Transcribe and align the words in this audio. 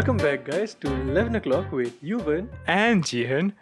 Welcome 0.00 0.16
back, 0.16 0.46
guys, 0.46 0.72
to 0.76 0.90
11 0.90 1.36
o'clock 1.36 1.72
with 1.72 2.02
Yuvan, 2.02 2.48
And 2.66 3.04
Jihan. 3.04 3.52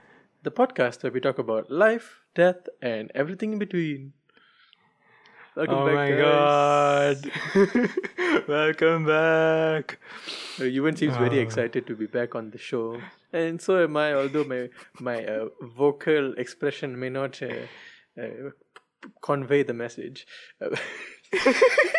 the 0.44 0.52
podcast 0.52 1.02
where 1.02 1.10
we 1.10 1.18
talk 1.18 1.36
about 1.40 1.68
life, 1.68 2.20
death, 2.36 2.68
and 2.80 3.10
everything 3.12 3.54
in 3.54 3.58
between. 3.58 4.12
Welcome 5.56 5.74
oh 5.74 5.86
back, 5.86 5.94
my 5.96 6.10
guys. 6.12 7.20
god. 7.24 7.90
Welcome 8.48 9.04
back. 9.04 9.98
Uh, 10.60 10.70
Yuvan 10.70 10.96
seems 10.96 11.16
very 11.16 11.40
Oh. 11.40 11.42
excited 11.42 11.88
to 11.88 11.96
be 11.96 12.06
back 12.06 12.36
on 12.36 12.52
the 12.52 12.58
show, 12.58 13.00
and 13.32 13.60
so 13.60 13.82
am 13.82 13.96
I. 13.96 14.14
Although 14.14 14.44
my 14.44 14.68
my 15.00 15.24
uh, 15.26 15.46
vocal 15.60 16.34
expression 16.34 17.00
may 17.00 17.08
not 17.08 17.42
uh, 17.42 17.66
uh, 18.16 18.50
convey 19.22 19.64
the 19.64 19.74
message. 19.74 20.24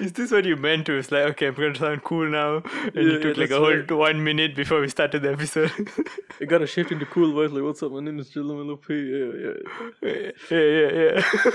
Is 0.00 0.12
this 0.12 0.30
what 0.30 0.44
you 0.44 0.56
meant 0.56 0.86
to? 0.86 0.94
It's 0.94 1.10
like, 1.10 1.24
okay, 1.30 1.46
I'm 1.48 1.54
going 1.54 1.72
to 1.74 1.78
sound 1.80 2.04
cool 2.04 2.28
now. 2.28 2.56
And 2.56 2.94
Yeah, 2.94 3.02
you 3.02 3.12
yeah, 3.14 3.18
took 3.20 3.36
like 3.36 3.50
a 3.50 3.58
whole 3.58 3.76
right. 3.76 3.90
one 3.90 4.22
minute 4.24 4.54
before 4.54 4.80
we 4.80 4.88
started 4.88 5.22
the 5.22 5.32
episode. 5.32 5.72
I 6.40 6.44
got 6.44 6.58
to 6.58 6.66
shift 6.66 6.92
into 6.92 7.06
cool 7.06 7.32
voice 7.32 7.50
like, 7.50 7.62
"What's 7.62 7.82
up? 7.82 7.92
My 7.92 8.00
name 8.00 8.18
is 8.18 8.30
Jilan 8.30 8.66
Lupe." 8.66 8.88
Yeah, 8.90 9.32
yeah. 9.44 10.30
yeah, 10.50 10.58
yeah, 10.60 10.90
yeah. 11.10 11.50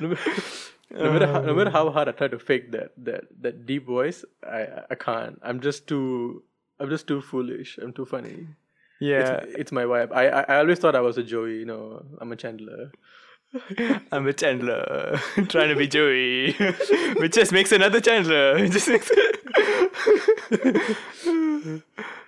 no, 0.00 0.08
matter- 0.08 0.42
no 0.90 1.12
matter 1.12 1.26
how, 1.26 1.40
no 1.40 1.54
matter 1.54 1.70
how 1.70 1.90
hard 1.90 2.08
I 2.08 2.12
try 2.12 2.28
to 2.28 2.38
fake 2.38 2.72
that 2.72 2.92
that 2.98 3.24
that 3.40 3.64
deep 3.66 3.86
voice, 3.86 4.24
I 4.46 4.66
I 4.90 4.94
can't. 4.94 5.38
I'm 5.42 5.60
just 5.60 5.86
too 5.86 6.42
I'm 6.78 6.90
just 6.90 7.06
too 7.06 7.20
foolish. 7.20 7.78
I'm 7.82 7.92
too 7.92 8.04
funny. 8.04 8.46
yeah. 9.00 9.36
It's, 9.42 9.54
it's 9.58 9.72
my 9.72 9.84
vibe. 9.84 10.12
I, 10.12 10.28
I 10.28 10.42
I 10.42 10.56
always 10.58 10.78
thought 10.78 10.94
I 10.94 11.00
was 11.00 11.16
a 11.18 11.22
Joey. 11.22 11.58
You 11.60 11.64
know, 11.66 12.04
I'm 12.20 12.30
a 12.32 12.36
Chandler. 12.36 12.92
I'm 14.10 14.26
a 14.26 14.32
Chandler 14.32 15.20
trying 15.48 15.68
to 15.68 15.76
be 15.76 15.86
Joey, 15.86 16.52
which 17.16 17.32
just 17.34 17.52
makes 17.52 17.72
another 17.72 18.00
Chandler. 18.00 18.56
It 18.64 18.72
just 18.72 18.88
makes. 18.88 19.10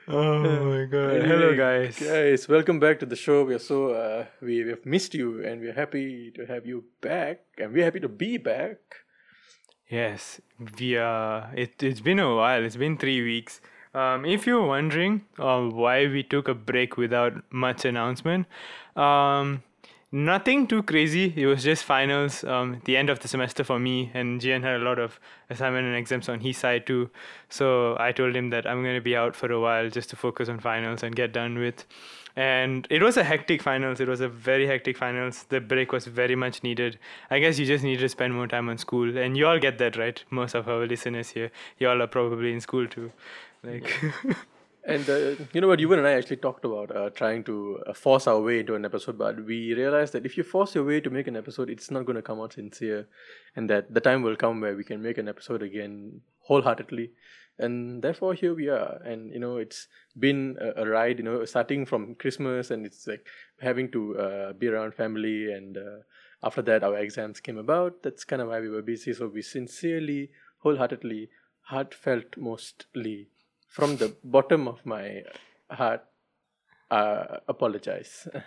oh 0.06 0.64
my 0.64 0.84
god! 0.84 1.22
Hello, 1.24 1.56
guys. 1.56 1.98
Guys, 1.98 2.46
welcome 2.46 2.78
back 2.78 2.98
to 3.00 3.06
the 3.06 3.16
show. 3.16 3.44
We 3.44 3.54
are 3.54 3.58
so 3.58 3.92
uh 3.92 4.26
we 4.42 4.64
we 4.64 4.70
have 4.70 4.84
missed 4.84 5.14
you, 5.14 5.42
and 5.42 5.62
we're 5.62 5.72
happy 5.72 6.30
to 6.32 6.44
have 6.44 6.66
you 6.66 6.84
back, 7.00 7.40
and 7.56 7.72
we're 7.72 7.84
happy 7.84 8.00
to 8.00 8.08
be 8.08 8.36
back. 8.36 8.77
Yes, 9.88 10.42
we 10.78 10.96
are. 10.98 11.50
It 11.56 11.82
it's 11.82 12.00
been 12.00 12.18
a 12.18 12.36
while. 12.36 12.62
It's 12.62 12.77
been 12.77 12.98
three 12.98 13.22
weeks. 13.22 13.62
Um, 13.94 14.27
if 14.27 14.46
you're 14.46 14.66
wondering 14.66 15.22
uh, 15.38 15.62
why 15.70 16.06
we 16.06 16.22
took 16.22 16.48
a 16.48 16.54
break 16.54 16.98
without 16.98 17.50
much 17.50 17.84
announcement, 17.84 18.46
um, 18.96 19.62
nothing 20.14 20.68
too 20.68 20.82
crazy. 20.84 21.34
It 21.36 21.46
was 21.46 21.64
just 21.64 21.82
finals. 21.82 22.44
Um, 22.44 22.80
the 22.84 22.96
end 22.96 23.10
of 23.10 23.18
the 23.18 23.26
semester 23.26 23.64
for 23.64 23.80
me, 23.80 24.12
and 24.14 24.40
Jian 24.40 24.62
had 24.62 24.80
a 24.80 24.84
lot 24.84 25.00
of 25.00 25.18
assignment 25.50 25.86
and 25.86 25.96
exams 25.96 26.28
on 26.28 26.38
his 26.40 26.56
side 26.56 26.86
too. 26.86 27.10
So 27.48 27.96
I 27.98 28.12
told 28.12 28.36
him 28.36 28.50
that 28.50 28.64
I'm 28.64 28.82
going 28.84 28.94
to 28.94 29.00
be 29.00 29.16
out 29.16 29.34
for 29.34 29.50
a 29.50 29.60
while 29.60 29.90
just 29.90 30.10
to 30.10 30.16
focus 30.16 30.48
on 30.48 30.60
finals 30.60 31.02
and 31.02 31.16
get 31.16 31.32
done 31.32 31.58
with. 31.58 31.84
And 32.36 32.86
it 32.90 33.02
was 33.02 33.16
a 33.16 33.24
hectic 33.24 33.60
finals. 33.60 34.00
It 34.00 34.08
was 34.08 34.20
a 34.20 34.28
very 34.28 34.66
hectic 34.68 34.96
finals. 34.96 35.46
The 35.48 35.60
break 35.60 35.90
was 35.90 36.06
very 36.06 36.36
much 36.36 36.62
needed. 36.62 36.98
I 37.30 37.40
guess 37.40 37.58
you 37.58 37.66
just 37.66 37.82
need 37.82 37.98
to 37.98 38.08
spend 38.08 38.34
more 38.34 38.46
time 38.46 38.68
on 38.68 38.78
school, 38.78 39.18
and 39.18 39.36
you 39.36 39.48
all 39.48 39.58
get 39.58 39.78
that, 39.78 39.96
right? 39.96 40.22
Most 40.30 40.54
of 40.54 40.68
our 40.68 40.86
listeners 40.86 41.30
here, 41.30 41.50
you 41.78 41.88
all 41.88 42.00
are 42.00 42.06
probably 42.06 42.52
in 42.52 42.60
school 42.60 42.86
too. 42.86 43.10
Like, 43.64 44.00
And 44.86 45.08
uh, 45.08 45.36
you 45.54 45.62
know 45.62 45.68
what? 45.68 45.80
You 45.80 45.90
and 45.94 46.06
I 46.06 46.12
actually 46.12 46.36
talked 46.36 46.64
about 46.64 46.94
uh, 46.94 47.08
trying 47.08 47.42
to 47.44 47.82
uh, 47.86 47.94
force 47.94 48.27
our 48.27 48.40
way 48.40 48.60
into 48.60 48.74
an 48.74 48.84
episode, 48.84 49.16
but 49.16 49.42
we 49.42 49.72
realized 49.72 50.12
that 50.12 50.27
if 50.27 50.36
you 50.36 50.42
force 50.42 50.74
your 50.74 50.84
way 50.84 51.00
to 51.00 51.08
make 51.08 51.27
an 51.27 51.36
episode, 51.36 51.70
it's 51.70 51.90
not 51.90 52.04
going 52.04 52.16
to 52.16 52.22
come 52.22 52.38
out 52.38 52.52
sincere, 52.52 53.08
and 53.56 53.70
that 53.70 53.94
the 53.94 54.00
time 54.00 54.22
will 54.22 54.36
come 54.36 54.60
where 54.60 54.77
we 54.77 54.84
can 54.84 55.00
make 55.02 55.16
an 55.16 55.27
episode 55.27 55.62
again 55.62 56.20
wholeheartedly. 56.40 57.12
And 57.58 58.02
therefore, 58.02 58.34
here 58.34 58.55
we 58.55 58.68
are. 58.68 59.00
And 59.05 59.32
you 59.32 59.39
know, 59.39 59.56
it's 59.56 59.89
been 60.18 60.58
a, 60.61 60.83
a 60.83 60.86
ride. 60.86 61.16
You 61.16 61.24
know, 61.24 61.45
starting 61.46 61.86
from 61.86 62.14
Christmas, 62.16 62.70
and 62.70 62.84
it's 62.84 63.06
like 63.06 63.27
having 63.62 63.90
to 63.92 64.18
uh, 64.18 64.52
be 64.52 64.68
around 64.68 64.92
family, 64.95 65.51
and 65.51 65.78
uh, 65.78 66.01
after 66.42 66.61
that, 66.61 66.84
our 66.84 66.98
exams 66.98 67.40
came 67.40 67.56
about. 67.56 68.02
That's 68.02 68.24
kind 68.24 68.42
of 68.42 68.48
why 68.48 68.61
we 68.61 68.68
were 68.68 68.83
busy. 68.83 69.14
So 69.14 69.28
we 69.28 69.40
sincerely, 69.40 70.30
wholeheartedly, 70.58 71.30
heartfelt, 71.62 72.36
mostly 72.36 73.28
from 73.74 73.96
the 73.96 74.14
bottom 74.23 74.68
of 74.68 74.86
my 74.86 75.23
heart 75.70 76.02
uh, 76.90 77.39
apologize. 77.48 78.29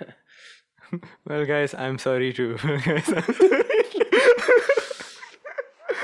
Well, 1.26 1.44
guys, 1.46 1.74
I'm 1.74 1.98
sorry 1.98 2.32
too. 2.32 2.58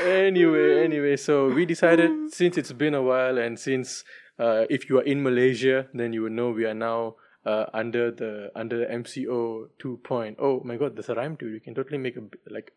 Anyway 0.03 0.83
anyway 0.83 1.16
so 1.16 1.47
we 1.47 1.66
decided 1.66 2.12
since 2.33 2.57
it's 2.57 2.73
been 2.73 2.94
a 2.94 3.01
while 3.01 3.38
and 3.38 3.57
since 3.57 4.03
uh, 4.38 4.66
if 4.69 4.89
you 4.89 5.00
are 5.00 5.03
in 5.03 5.23
malaysia 5.23 5.88
then 5.94 6.12
you 6.12 6.23
will 6.23 6.29
know 6.29 6.50
we 6.51 6.66
are 6.66 6.73
now 6.73 7.16
uh, 7.45 7.67
under 7.73 8.12
the 8.12 8.51
under 8.53 8.79
the 8.79 8.85
mco 8.88 9.67
2.0 9.81 10.35
oh. 10.39 10.62
My 10.66 10.75
god 10.75 10.97
there's 10.97 11.07
a 11.07 11.16
rhyme 11.16 11.38
to 11.38 11.47
it 11.47 11.53
you 11.53 11.62
can 11.62 11.73
totally 11.73 11.97
make 11.97 12.17
a 12.17 12.23
like 12.51 12.73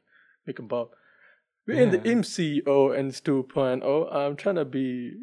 make 0.46 0.60
a 0.60 0.62
bob. 0.62 0.90
We're 1.66 1.82
in 1.82 1.90
the 1.90 1.98
mco 1.98 2.96
and 2.96 3.08
it's 3.08 3.20
2.0 3.22 4.14
i'm 4.14 4.36
trying 4.36 4.54
to 4.54 4.64
be 4.64 5.14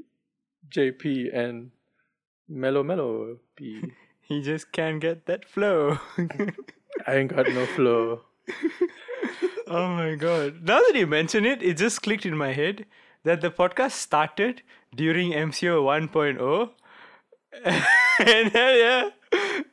jp 0.69 1.33
and 1.33 1.71
mellow 2.47 2.83
mellow 2.83 3.37
p 3.55 3.81
he 4.21 4.41
just 4.41 4.71
can't 4.71 5.01
get 5.01 5.25
that 5.25 5.47
flow. 5.47 5.97
i 7.07 7.15
ain't 7.15 7.35
got 7.35 7.47
no 7.47 7.65
flow 7.65 8.21
Oh 9.67 9.87
my 9.87 10.15
god. 10.15 10.63
Now 10.63 10.79
that 10.79 10.95
you 10.95 11.05
mention 11.07 11.45
it, 11.45 11.63
it 11.63 11.77
just 11.77 12.03
clicked 12.03 12.25
in 12.25 12.35
my 12.37 12.51
head 12.51 12.85
that 13.23 13.39
the 13.41 13.49
podcast 13.49 13.93
started 13.93 14.61
during 14.93 15.31
MCO 15.31 15.81
1.0. 15.83 16.69
and 17.63 18.51
hell 18.51 18.75
yeah. 18.75 19.09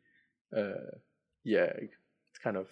uh, 0.57 0.99
yeah 1.43 1.73
it's 1.79 2.39
kind 2.43 2.57
of 2.57 2.69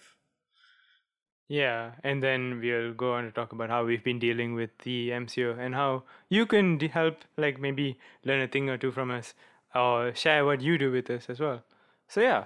yeah, 1.49 1.91
and 2.03 2.23
then 2.23 2.61
we'll 2.61 2.93
go 2.93 3.13
on 3.13 3.25
to 3.25 3.31
talk 3.31 3.51
about 3.51 3.69
how 3.69 3.85
we've 3.85 4.03
been 4.03 4.17
dealing 4.17 4.55
with 4.55 4.69
the 4.83 5.09
MCO 5.09 5.59
and 5.59 5.75
how 5.75 6.03
you 6.29 6.45
can 6.45 6.79
help, 6.79 7.17
like 7.37 7.59
maybe 7.59 7.99
learn 8.23 8.41
a 8.41 8.47
thing 8.47 8.69
or 8.69 8.77
two 8.77 8.91
from 8.91 9.11
us 9.11 9.33
or 9.75 10.15
share 10.15 10.45
what 10.45 10.61
you 10.61 10.77
do 10.77 10.91
with 10.91 11.09
us 11.09 11.29
as 11.29 11.39
well. 11.39 11.63
So 12.13 12.21
yeah, 12.21 12.45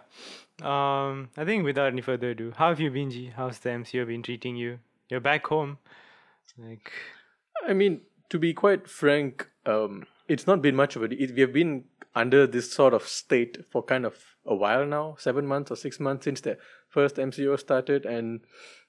um, 0.62 1.28
I 1.36 1.44
think 1.44 1.66
without 1.66 1.92
any 1.92 2.00
further 2.00 2.30
ado, 2.30 2.54
how 2.56 2.70
have 2.70 2.80
you 2.80 2.90
been, 2.90 3.12
G? 3.12 3.34
How's 3.36 3.60
the 3.60 3.72
MCO 3.72 4.08
been 4.08 4.24
treating 4.24 4.56
you? 4.56 4.80
You're 5.10 5.20
back 5.20 5.46
home. 5.48 5.78
Like, 6.58 6.94
I 7.68 7.74
mean, 7.74 8.00
to 8.30 8.40
be 8.40 8.54
quite 8.54 8.88
frank, 8.88 9.50
um, 9.66 10.06
it's 10.30 10.48
not 10.48 10.62
been 10.62 10.74
much 10.74 10.96
of 10.96 11.04
a. 11.04 11.08
It, 11.08 11.36
we 11.36 11.42
have 11.42 11.52
been 11.52 11.84
under 12.16 12.48
this 12.48 12.72
sort 12.72 12.94
of 12.94 13.06
state 13.06 13.66
for 13.70 13.84
kind 13.84 14.06
of 14.06 14.16
a 14.46 14.56
while 14.56 14.86
now, 14.86 15.18
seven 15.20 15.46
months 15.46 15.70
or 15.70 15.76
six 15.76 16.00
months 16.00 16.24
since 16.24 16.40
the 16.40 16.58
first 16.88 17.18
MCO 17.18 17.60
started, 17.60 18.06
and 18.06 18.40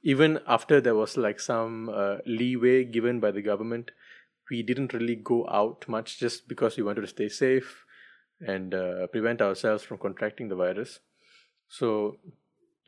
even 0.05 0.39
after 0.47 0.81
there 0.81 0.95
was 0.95 1.17
like 1.17 1.41
some 1.41 1.89
uh, 1.89 2.19
leeway 2.25 2.85
given 2.85 3.19
by 3.19 3.33
the 3.33 3.43
government, 3.43 3.91
we 4.49 4.63
didn't 4.63 4.95
really 4.95 5.17
go 5.17 5.45
out 5.51 5.87
much 5.89 6.21
just 6.21 6.47
because 6.47 6.77
we 6.77 6.85
wanted 6.85 7.01
to 7.01 7.09
stay 7.09 7.29
safe 7.29 7.85
and 8.41 8.75
uh, 8.75 9.07
prevent 9.09 9.43
ourselves 9.43 9.83
from 9.83 9.99
contracting 9.99 10.49
the 10.49 10.55
virus. 10.55 11.01
So 11.69 12.17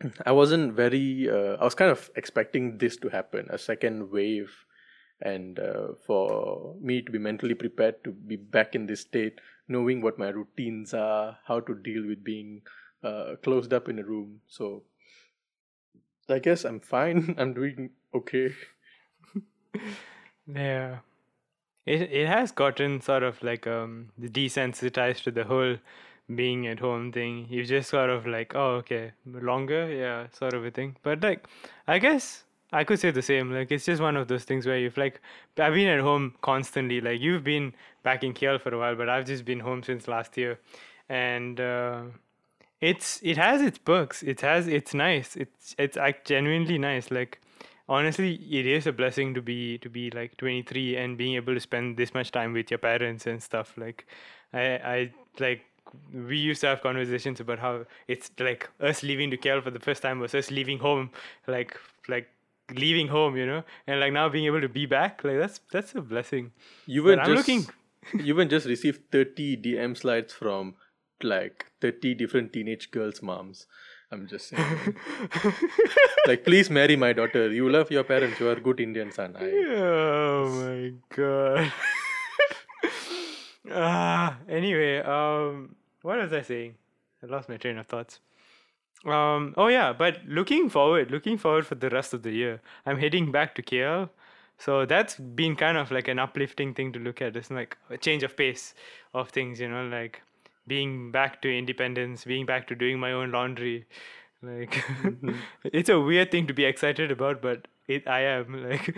I 0.27 0.33
wasn't 0.33 0.75
very. 0.75 1.29
Uh, 1.29 1.57
I 1.61 1.65
was 1.65 1.75
kind 1.75 1.91
of 1.91 2.11
expecting 2.17 2.79
this 2.79 2.97
to 2.99 3.09
happen, 3.09 3.49
a 3.51 3.59
second 3.59 4.11
wave, 4.11 4.51
and 5.21 5.59
uh, 5.59 5.95
for 6.07 6.77
me 6.81 7.03
to 7.03 7.13
be 7.13 7.19
mentally 7.19 7.55
prepared 7.55 8.03
to 8.05 8.13
be 8.13 8.37
back 8.37 8.75
in 8.75 8.87
this 8.87 9.01
state, 9.01 9.41
knowing 9.69 10.01
what 10.01 10.19
my 10.19 10.29
routines 10.29 10.95
are, 10.95 11.39
how 11.47 11.61
to 11.61 11.75
deal 11.75 12.07
with 12.07 12.25
being 12.25 12.63
uh, 13.03 13.35
closed 13.43 13.73
up 13.73 13.89
in 13.89 13.99
a 13.99 14.05
room. 14.05 14.41
So 14.47 14.85
I 16.29 16.39
guess 16.39 16.65
I'm 16.65 16.81
fine. 16.81 17.35
I'm 17.39 17.55
doing 17.55 17.91
okay. 18.15 18.55
yeah, 20.47 20.99
it 21.95 22.03
it 22.13 22.29
has 22.29 22.53
gotten 22.53 23.01
sort 23.01 23.23
of 23.23 23.43
like 23.43 23.67
um 23.67 24.11
desensitized 24.21 25.23
to 25.25 25.31
the 25.31 25.45
whole 25.45 25.77
being 26.35 26.67
at 26.67 26.79
home 26.79 27.13
thing. 27.13 27.47
You 27.49 27.65
just 27.65 27.91
sort 27.91 28.11
of 28.11 28.27
like, 28.27 28.55
oh, 28.55 28.77
okay, 28.83 29.13
longer, 29.27 29.93
yeah, 29.93 30.27
sort 30.33 30.55
of 30.55 30.65
a 30.65 30.71
thing. 30.71 30.97
But 31.03 31.23
like, 31.23 31.47
I 31.89 31.99
guess 31.99 32.45
I 32.73 32.85
could 32.85 33.01
say 33.01 33.11
the 33.11 33.23
same. 33.23 33.53
Like, 33.53 33.73
it's 33.73 33.85
just 33.85 34.01
one 34.01 34.17
of 34.17 34.29
those 34.29 34.45
things 34.45 34.67
where 34.67 34.79
you've 34.79 34.97
like, 34.97 35.21
I've 35.59 35.75
been 35.75 35.89
at 35.89 36.01
home 36.01 36.35
constantly. 36.41 37.01
Like, 37.01 37.21
you've 37.21 37.45
been 37.45 37.75
back 38.03 38.23
in 38.23 38.33
KL 38.33 38.61
for 38.61 38.75
a 38.75 38.79
while, 38.79 38.95
but 38.95 39.09
I've 39.09 39.27
just 39.27 39.45
been 39.45 39.61
home 39.61 39.83
since 39.83 40.07
last 40.09 40.37
year, 40.37 40.59
and 41.09 41.61
uh, 41.61 42.03
it's 42.81 43.21
it 43.23 43.37
has 43.37 43.61
its 43.61 43.79
perks. 43.79 44.23
It 44.23 44.41
has 44.43 44.69
it's 44.69 44.95
nice. 44.95 45.37
It's 45.37 45.75
it's 45.79 45.99
genuinely 46.25 46.79
nice. 46.79 47.11
Like 47.11 47.41
honestly, 47.91 48.35
it 48.51 48.67
is 48.67 48.87
a 48.87 48.93
blessing 48.93 49.35
to 49.35 49.43
be 49.43 49.79
to 49.79 49.91
be 49.91 50.11
like 50.11 50.37
23 50.39 50.97
and 50.97 51.19
being 51.19 51.35
able 51.35 51.55
to 51.55 51.61
spend 51.61 51.97
this 51.97 52.15
much 52.15 52.31
time 52.31 52.53
with 52.53 52.71
your 52.71 52.79
parents 52.79 53.27
and 53.27 53.43
stuff. 53.43 53.75
Like 53.77 54.07
I 54.55 54.63
I 54.95 55.13
like 55.39 55.65
we 56.15 56.39
used 56.39 56.61
to 56.61 56.69
have 56.69 56.83
conversations 56.83 57.41
about 57.41 57.59
how 57.59 57.85
it's 58.07 58.31
like 58.39 58.69
us 58.81 59.03
leaving 59.03 59.31
to 59.33 59.37
KL 59.37 59.63
for 59.63 59.71
the 59.71 59.81
first 59.81 60.03
time 60.03 60.21
was 60.21 60.35
us 60.35 60.51
leaving 60.51 60.79
home, 60.79 61.11
like 61.47 61.77
like 62.09 62.29
leaving 62.75 63.09
home, 63.09 63.37
you 63.37 63.47
know, 63.47 63.65
and 63.87 64.01
like 64.01 64.13
now 64.13 64.29
being 64.29 64.47
able 64.47 64.61
to 64.61 64.69
be 64.69 64.87
back, 64.87 65.25
like 65.25 65.39
that's 65.39 65.61
that's 65.73 65.95
a 65.95 66.01
blessing. 66.01 66.53
You 66.87 67.03
were 67.03 67.17
just 67.17 67.29
I'm 67.29 67.35
looking. 67.35 67.67
you 68.15 68.35
even 68.35 68.49
just 68.49 68.67
received 68.67 69.11
30 69.13 69.59
DM 69.59 69.97
slides 69.97 70.33
from 70.33 70.75
like 71.23 71.67
30 71.81 72.15
different 72.15 72.53
teenage 72.53 72.91
girls' 72.91 73.21
moms. 73.21 73.67
I'm 74.13 74.27
just 74.27 74.49
saying. 74.51 74.97
like, 76.27 76.45
please 76.49 76.69
marry 76.69 76.97
my 76.97 77.13
daughter. 77.13 77.51
You 77.53 77.69
love 77.69 77.91
your 77.91 78.05
parents. 78.05 78.41
You 78.41 78.49
are 78.49 78.53
a 78.53 78.61
good 78.61 78.81
Indian 78.81 79.13
son. 79.13 79.37
I, 79.39 79.45
Oh 79.79 80.49
my 80.49 80.93
god. 81.15 81.73
ah, 83.73 84.37
anyway, 84.49 84.99
um, 84.99 85.77
what 86.03 86.19
was 86.19 86.33
I 86.33 86.43
saying? 86.43 86.75
I 87.23 87.27
lost 87.27 87.49
my 87.49 87.57
train 87.57 87.79
of 87.79 87.87
thoughts. 87.87 88.21
Um, 89.07 89.55
oh 89.57 89.69
yeah, 89.69 89.93
but 89.93 90.19
looking 90.27 90.69
forward, 90.69 91.11
looking 91.11 91.39
forward 91.39 91.67
for 91.67 91.75
the 91.75 91.89
rest 91.89 92.13
of 92.13 92.23
the 92.23 92.33
year. 92.33 92.61
I'm 92.85 92.99
heading 92.99 93.33
back 93.33 93.55
to 93.55 93.63
KL, 93.63 94.11
so 94.59 94.85
that's 94.85 95.15
been 95.17 95.57
kind 95.57 95.79
of 95.79 95.91
like 95.91 96.09
an 96.09 96.19
uplifting 96.19 96.75
thing 96.75 96.93
to 96.93 96.99
look 96.99 97.23
at. 97.23 97.35
It's 97.37 97.51
like 97.51 97.79
a 97.89 97.97
change 97.97 98.23
of 98.23 98.37
pace 98.37 98.75
of 99.15 99.31
things, 99.31 99.61
you 99.61 99.69
know, 99.69 99.85
like 99.87 100.23
being 100.71 101.11
back 101.11 101.43
to 101.43 101.53
independence, 101.59 102.25
being 102.25 102.47
back 102.47 102.69
to 102.69 102.75
doing 102.75 102.99
my 102.99 103.13
own 103.13 103.33
laundry. 103.33 103.87
Like, 104.43 104.71
mm-hmm. 105.03 105.33
it's 105.65 105.89
a 105.89 106.01
weird 106.01 106.31
thing 106.31 106.47
to 106.47 106.55
be 106.55 106.65
excited 106.65 107.11
about, 107.11 107.43
but 107.43 107.67
it 107.89 108.07
I 108.09 108.21
am 108.21 108.63
like. 108.69 108.97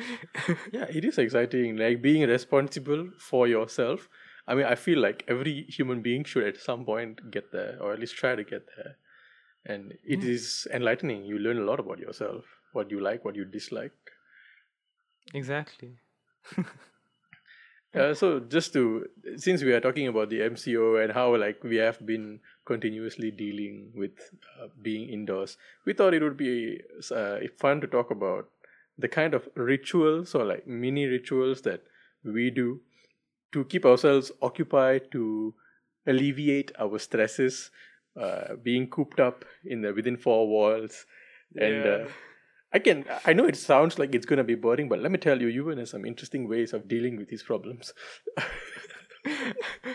yeah, 0.72 0.84
it 0.98 1.04
is 1.04 1.18
exciting. 1.18 1.76
Like, 1.76 2.02
being 2.02 2.28
responsible 2.28 3.08
for 3.18 3.48
yourself. 3.48 4.08
I 4.46 4.54
mean, 4.54 4.66
I 4.66 4.74
feel 4.74 5.00
like 5.00 5.24
every 5.28 5.62
human 5.78 6.02
being 6.02 6.24
should 6.24 6.44
at 6.44 6.60
some 6.60 6.84
point 6.84 7.30
get 7.30 7.52
there, 7.52 7.78
or 7.80 7.92
at 7.92 8.00
least 8.00 8.16
try 8.16 8.34
to 8.34 8.44
get 8.44 8.66
there. 8.76 8.96
And 9.64 9.94
it 10.04 10.24
is 10.24 10.66
enlightening. 10.74 11.24
You 11.24 11.38
learn 11.38 11.58
a 11.58 11.64
lot 11.64 11.78
about 11.80 12.00
yourself, 12.00 12.44
what 12.72 12.90
you 12.90 13.00
like, 13.00 13.24
what 13.24 13.36
you 13.36 13.44
dislike. 13.44 13.92
Exactly. 15.32 15.98
Uh, 17.94 18.14
so 18.14 18.40
just 18.40 18.72
to 18.72 19.06
since 19.36 19.62
we 19.62 19.72
are 19.72 19.80
talking 19.80 20.08
about 20.08 20.30
the 20.30 20.40
MCO 20.40 21.02
and 21.02 21.12
how 21.12 21.36
like 21.36 21.62
we 21.62 21.76
have 21.76 22.04
been 22.06 22.40
continuously 22.64 23.30
dealing 23.30 23.92
with 23.94 24.12
uh, 24.60 24.68
being 24.80 25.08
indoors, 25.10 25.58
we 25.84 25.92
thought 25.92 26.14
it 26.14 26.22
would 26.22 26.38
be 26.38 26.80
uh, 27.14 27.38
fun 27.58 27.80
to 27.82 27.86
talk 27.86 28.10
about 28.10 28.48
the 28.96 29.08
kind 29.08 29.34
of 29.34 29.46
rituals 29.56 30.34
or 30.34 30.44
like 30.44 30.66
mini 30.66 31.04
rituals 31.06 31.62
that 31.62 31.82
we 32.24 32.50
do 32.50 32.80
to 33.52 33.64
keep 33.66 33.84
ourselves 33.84 34.32
occupied 34.40 35.10
to 35.12 35.54
alleviate 36.06 36.72
our 36.78 36.98
stresses, 36.98 37.70
uh, 38.18 38.54
being 38.62 38.88
cooped 38.88 39.20
up 39.20 39.44
in 39.66 39.82
the 39.82 39.92
within 39.92 40.16
four 40.16 40.48
walls, 40.48 41.04
and. 41.56 41.84
Yeah. 41.84 42.06
I 42.74 42.78
can. 42.78 43.04
I 43.26 43.32
know 43.34 43.44
it 43.46 43.56
sounds 43.56 43.98
like 43.98 44.14
it's 44.14 44.26
gonna 44.26 44.44
be 44.44 44.54
boring, 44.54 44.88
but 44.88 45.00
let 45.00 45.12
me 45.12 45.18
tell 45.18 45.40
you, 45.40 45.48
Yuvan 45.64 45.78
has 45.78 45.90
some 45.90 46.04
interesting 46.06 46.48
ways 46.48 46.72
of 46.72 46.88
dealing 46.88 47.16
with 47.16 47.28
these 47.28 47.42
problems. 47.42 47.92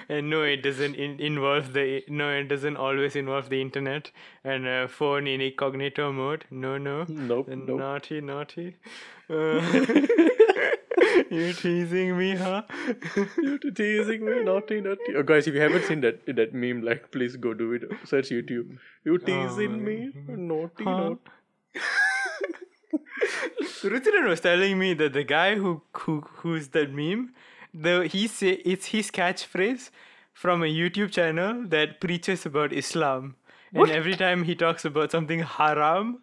and 0.10 0.30
no, 0.30 0.42
it 0.44 0.58
doesn't 0.64 0.96
in- 0.96 1.20
involve 1.20 1.74
the. 1.74 2.04
No, 2.08 2.30
it 2.32 2.48
doesn't 2.48 2.78
always 2.78 3.16
involve 3.16 3.50
the 3.50 3.60
internet 3.62 4.12
and 4.44 4.68
uh, 4.68 4.88
phone 4.88 5.28
in 5.28 5.42
incognito 5.42 6.12
mode. 6.14 6.46
No, 6.52 6.78
no. 6.78 7.06
Nope, 7.10 7.50
Uh, 7.52 7.56
nope. 7.56 7.80
Naughty, 7.80 8.22
naughty. 8.22 8.76
Uh, 9.30 9.60
you're 11.30 11.52
teasing 11.52 12.18
me, 12.18 12.34
huh? 12.34 12.62
You're 13.38 13.58
teasing 13.76 14.24
me, 14.26 14.42
naughty, 14.42 14.80
naughty. 14.80 15.16
Oh, 15.18 15.22
guys, 15.24 15.48
if 15.48 15.54
you 15.54 15.60
haven't 15.60 15.84
seen 15.84 16.00
that 16.00 16.26
that 16.28 16.54
meme, 16.54 16.82
like, 16.82 17.12
please 17.12 17.36
go 17.36 17.54
do 17.54 17.74
it. 17.74 17.84
Search 18.06 18.30
YouTube. 18.30 18.78
You 19.04 19.18
teasing 19.18 19.84
me, 19.84 20.14
naughty, 20.30 20.86
Huh? 20.86 21.10
naughty. 21.10 21.20
Ruchiran 23.84 24.28
was 24.28 24.42
telling 24.42 24.78
me 24.80 24.94
that 24.96 25.14
the 25.14 25.24
guy 25.24 25.56
who 25.56 25.82
who 25.94 26.22
who's 26.42 26.70
that 26.70 26.92
meme, 26.94 27.34
the 27.74 28.08
he 28.08 28.28
say 28.28 28.52
it's 28.74 28.88
his 28.88 29.12
catchphrase 29.12 29.90
from 30.34 30.64
a 30.64 30.68
YouTube 30.68 31.12
channel 31.12 31.64
that 31.68 32.00
preaches 32.00 32.46
about 32.46 32.74
Islam. 32.74 33.36
And 33.74 33.90
every 33.92 34.16
time 34.16 34.44
he 34.44 34.56
talks 34.56 34.86
about 34.86 35.12
something 35.12 35.40
haram, 35.40 36.20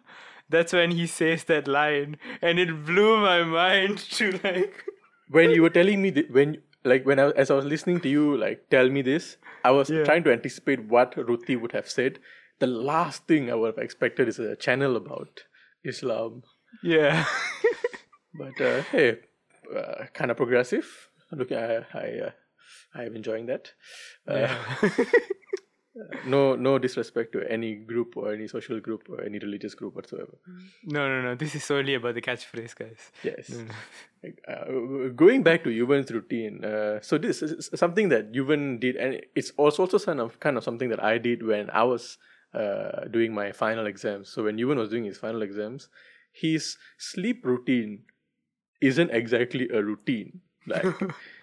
that's 0.49 0.73
when 0.73 0.91
he 0.91 1.05
says 1.07 1.43
that 1.45 1.67
line. 1.67 2.17
And 2.41 2.59
it 2.59 2.85
blew 2.85 3.17
my 3.17 3.43
mind 3.43 3.97
to 4.17 4.31
like 4.43 4.85
When 5.29 5.51
you 5.51 5.61
were 5.61 5.69
telling 5.69 6.01
me 6.01 6.09
that, 6.11 6.31
when 6.31 6.57
like 6.83 7.05
when 7.05 7.19
I 7.19 7.29
as 7.31 7.51
I 7.51 7.55
was 7.55 7.65
listening 7.65 7.99
to 8.01 8.09
you 8.09 8.37
like 8.37 8.69
tell 8.69 8.89
me 8.89 9.01
this, 9.01 9.37
I 9.63 9.71
was 9.71 9.89
Yeah. 9.89 10.03
trying 10.03 10.23
to 10.25 10.31
anticipate 10.31 10.85
what 10.95 11.15
Ruti 11.15 11.59
would 11.59 11.71
have 11.71 11.89
said. 11.89 12.19
The 12.59 12.67
last 12.67 13.27
thing 13.27 13.51
I 13.51 13.55
would 13.55 13.75
have 13.75 13.83
expected 13.83 14.27
is 14.29 14.39
a 14.39 14.55
channel 14.55 14.95
about 14.95 15.43
Islam. 15.83 16.43
Yeah. 16.83 17.25
But 18.37 18.59
uh, 18.59 18.81
hey, 18.91 19.19
uh, 19.73 20.05
kind 20.13 20.29
of 20.29 20.35
progressive. 20.35 20.85
Look, 21.31 21.53
I 21.53 21.85
I 21.93 22.07
uh, 22.27 22.31
I 22.93 23.03
am 23.03 23.15
enjoying 23.15 23.45
that. 23.45 23.71
Uh, 24.27 24.53
no 26.27 26.55
no 26.55 26.77
disrespect 26.77 27.31
to 27.31 27.49
any 27.49 27.75
group 27.75 28.17
or 28.17 28.33
any 28.33 28.47
social 28.47 28.81
group 28.81 29.07
or 29.09 29.23
any 29.23 29.39
religious 29.39 29.73
group 29.73 29.95
whatsoever. 29.95 30.37
no, 30.83 31.07
no, 31.07 31.21
no. 31.21 31.35
This 31.35 31.55
is 31.55 31.63
solely 31.63 31.93
about 31.93 32.15
the 32.15 32.21
catchphrase, 32.21 32.75
guys. 32.75 32.99
Yes. 33.23 33.55
Uh, 34.47 35.09
going 35.15 35.43
back 35.43 35.63
to 35.63 35.69
Yuvan's 35.69 36.11
routine, 36.11 36.65
uh, 36.65 36.99
so 37.01 37.17
this 37.17 37.41
is 37.41 37.69
something 37.75 38.09
that 38.09 38.33
Yuvan 38.33 38.79
did, 38.81 38.97
and 38.97 39.21
it's 39.35 39.51
also 39.55 39.83
also 39.83 39.99
kind 39.99 40.19
of 40.19 40.39
kind 40.41 40.57
of 40.57 40.63
something 40.63 40.89
that 40.89 41.01
I 41.01 41.19
did 41.19 41.41
when 41.43 41.69
I 41.69 41.83
was 41.83 42.17
uh, 42.53 43.05
doing 43.11 43.33
my 43.33 43.51
final 43.51 43.85
exams. 43.85 44.27
So 44.29 44.43
when 44.43 44.57
Yuvan 44.57 44.77
was 44.77 44.89
doing 44.89 45.05
his 45.05 45.17
final 45.17 45.41
exams, 45.41 45.87
his 46.35 46.77
sleep 46.97 47.45
routine 47.45 48.03
isn't 48.81 49.11
exactly 49.11 49.69
a 49.69 49.81
routine. 49.83 50.41
Like 50.67 50.85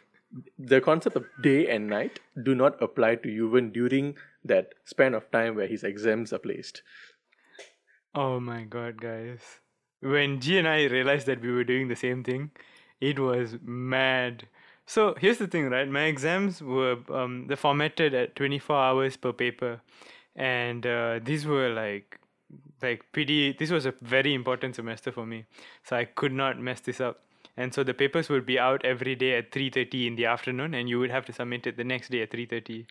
the 0.59 0.81
concept 0.81 1.17
of 1.17 1.27
day 1.43 1.69
and 1.69 1.89
night 1.89 2.21
do 2.43 2.55
not 2.55 2.81
apply 2.83 3.17
to 3.17 3.29
Yuvan 3.29 3.73
during 3.73 4.17
that 4.45 4.75
span 4.85 5.15
of 5.15 5.31
time 5.31 5.57
where 5.57 5.67
his 5.67 5.85
exams 5.85 6.33
are 6.33 6.39
placed. 6.39 6.83
Oh 8.15 8.41
my 8.41 8.65
god, 8.65 9.01
guys. 9.01 9.61
When 10.01 10.41
G 10.41 10.59
and 10.59 10.69
I 10.69 10.85
realized 10.85 11.27
that 11.27 11.41
we 11.41 11.53
were 11.53 11.65
doing 11.65 11.89
the 11.89 11.97
same 11.97 12.25
thing, 12.25 12.51
it 13.01 13.19
was 13.19 13.57
mad. 13.63 14.49
So 14.87 15.15
here's 15.19 15.39
the 15.39 15.47
thing, 15.47 15.71
right? 15.71 15.89
My 15.89 16.05
exams 16.05 16.63
were 16.63 16.99
um 17.11 17.47
they 17.49 17.57
formatted 17.57 18.15
at 18.15 18.37
24 18.37 18.77
hours 18.77 19.17
per 19.17 19.33
paper. 19.33 19.81
And 20.35 20.87
uh, 20.87 21.21
these 21.23 21.47
were 21.47 21.71
like 21.71 22.19
like 22.83 23.05
pretty 23.13 23.53
this 23.53 23.71
was 23.71 23.87
a 23.87 23.95
very 24.03 24.35
important 24.35 24.75
semester 24.77 25.13
for 25.13 25.27
me. 25.27 25.45
So 25.85 25.97
I 25.97 26.05
could 26.05 26.33
not 26.33 26.59
mess 26.59 26.81
this 26.81 27.01
up. 27.01 27.21
And 27.57 27.75
so 27.75 27.85
the 27.85 27.95
papers 27.95 28.29
would 28.29 28.47
be 28.47 28.59
out 28.59 28.85
every 28.85 29.15
day 29.15 29.37
at 29.37 29.53
3:30 29.53 30.07
in 30.07 30.17
the 30.17 30.27
afternoon 30.27 30.75
and 30.75 30.89
you 30.89 30.99
would 30.99 31.11
have 31.11 31.27
to 31.27 31.33
submit 31.33 31.67
it 31.67 31.77
the 31.77 31.85
next 31.85 32.11
day 32.11 32.23
at 32.23 32.31
3:30. 32.31 32.87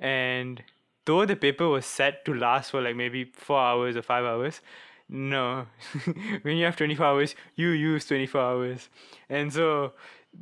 And 0.00 0.62
though 1.04 1.24
the 1.26 1.36
paper 1.36 1.68
was 1.68 1.86
set 1.86 2.24
to 2.24 2.34
last 2.34 2.70
for 2.70 2.80
like 2.80 2.96
maybe 2.96 3.24
4 3.24 3.60
hours 3.60 3.96
or 3.96 4.02
5 4.02 4.24
hours, 4.24 4.60
no. 5.08 5.66
when 6.42 6.56
you 6.56 6.64
have 6.64 6.76
24 6.76 7.06
hours, 7.06 7.34
you 7.54 7.68
use 7.68 8.06
24 8.06 8.40
hours. 8.40 8.88
And 9.28 9.52
so 9.52 9.92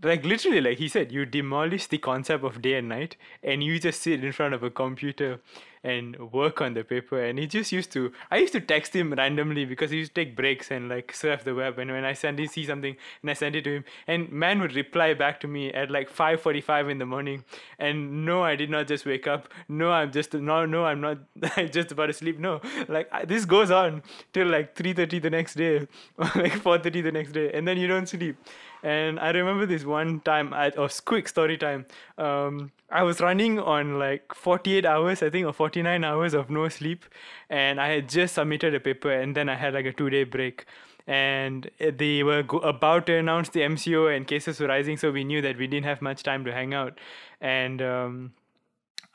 like 0.02 0.24
literally 0.24 0.60
like 0.60 0.78
he 0.78 0.88
said 0.88 1.12
you 1.12 1.24
demolish 1.24 1.86
the 1.86 1.98
concept 1.98 2.44
of 2.44 2.60
day 2.60 2.74
and 2.74 2.88
night 2.88 3.16
and 3.42 3.62
you 3.62 3.78
just 3.78 4.02
sit 4.02 4.24
in 4.24 4.32
front 4.32 4.54
of 4.54 4.62
a 4.62 4.70
computer 4.70 5.40
and 5.84 6.32
work 6.32 6.60
on 6.60 6.74
the 6.74 6.82
paper. 6.82 7.22
And 7.22 7.38
he 7.38 7.46
just 7.46 7.70
used 7.70 7.92
to 7.92 8.12
i 8.30 8.38
used 8.38 8.54
to 8.54 8.60
text 8.60 8.96
him 8.96 9.12
randomly 9.12 9.64
because 9.64 9.90
he 9.90 9.98
used 9.98 10.14
to 10.14 10.24
take 10.24 10.34
breaks 10.34 10.70
and 10.70 10.88
like 10.88 11.14
surf 11.14 11.44
the 11.44 11.54
web. 11.54 11.78
And 11.78 11.90
when 11.90 12.04
i 12.04 12.14
send 12.14 12.40
him 12.40 12.48
see 12.48 12.64
something 12.64 12.96
and 13.22 13.30
i 13.30 13.34
send 13.34 13.54
it 13.54 13.64
to 13.64 13.76
him. 13.76 13.84
And 14.06 14.32
man 14.32 14.60
would 14.60 14.74
reply 14.74 15.14
back 15.14 15.40
to 15.40 15.48
me 15.48 15.72
at 15.72 15.90
like 15.90 16.10
5.45 16.10 16.90
in 16.90 16.98
the 16.98 17.06
morning. 17.06 17.44
And 17.78 18.24
no 18.24 18.42
i 18.42 18.56
did 18.56 18.70
not 18.70 18.88
just 18.88 19.06
wake 19.06 19.26
up. 19.26 19.48
No 19.68 19.92
i'm 19.92 20.10
just 20.10 20.34
no 20.34 20.64
no 20.64 20.84
i'm 20.86 21.00
not 21.00 21.18
i'm 21.56 21.70
just 21.70 21.92
about 21.92 22.06
to 22.06 22.12
sleep. 22.12 22.38
No 22.38 22.60
like 22.88 23.08
I, 23.12 23.24
this 23.24 23.44
goes 23.44 23.70
on 23.70 24.02
till 24.32 24.48
like 24.48 24.74
3.30 24.74 25.22
the 25.22 25.30
next 25.30 25.54
day 25.54 25.76
or 25.76 26.24
like 26.34 26.52
4.30 26.52 27.02
the 27.02 27.12
next 27.12 27.32
day. 27.32 27.52
And 27.52 27.68
then 27.68 27.78
you 27.78 27.86
don't 27.86 28.08
sleep 28.08 28.36
and 28.84 29.18
I 29.18 29.30
remember 29.30 29.64
this 29.64 29.84
one 29.84 30.20
time, 30.20 30.52
I, 30.52 30.68
or 30.70 30.90
quick 31.06 31.26
story 31.26 31.56
time. 31.56 31.86
Um, 32.18 32.70
I 32.90 33.02
was 33.02 33.18
running 33.18 33.58
on 33.58 33.98
like 33.98 34.34
48 34.34 34.84
hours, 34.84 35.22
I 35.22 35.30
think, 35.30 35.46
or 35.46 35.54
49 35.54 36.04
hours 36.04 36.34
of 36.34 36.50
no 36.50 36.68
sleep, 36.68 37.06
and 37.48 37.80
I 37.80 37.88
had 37.88 38.10
just 38.10 38.34
submitted 38.34 38.74
a 38.74 38.80
paper, 38.80 39.10
and 39.10 39.34
then 39.34 39.48
I 39.48 39.54
had 39.54 39.72
like 39.72 39.86
a 39.86 39.92
two-day 39.92 40.24
break. 40.24 40.66
And 41.06 41.70
they 41.78 42.22
were 42.22 42.42
go- 42.42 42.58
about 42.58 43.06
to 43.06 43.16
announce 43.16 43.48
the 43.48 43.60
MCO, 43.60 44.14
and 44.14 44.26
cases 44.26 44.60
were 44.60 44.68
rising, 44.68 44.98
so 44.98 45.10
we 45.10 45.24
knew 45.24 45.40
that 45.40 45.56
we 45.56 45.66
didn't 45.66 45.86
have 45.86 46.02
much 46.02 46.22
time 46.22 46.44
to 46.44 46.52
hang 46.52 46.74
out. 46.74 46.98
And 47.40 47.80
um, 47.80 48.32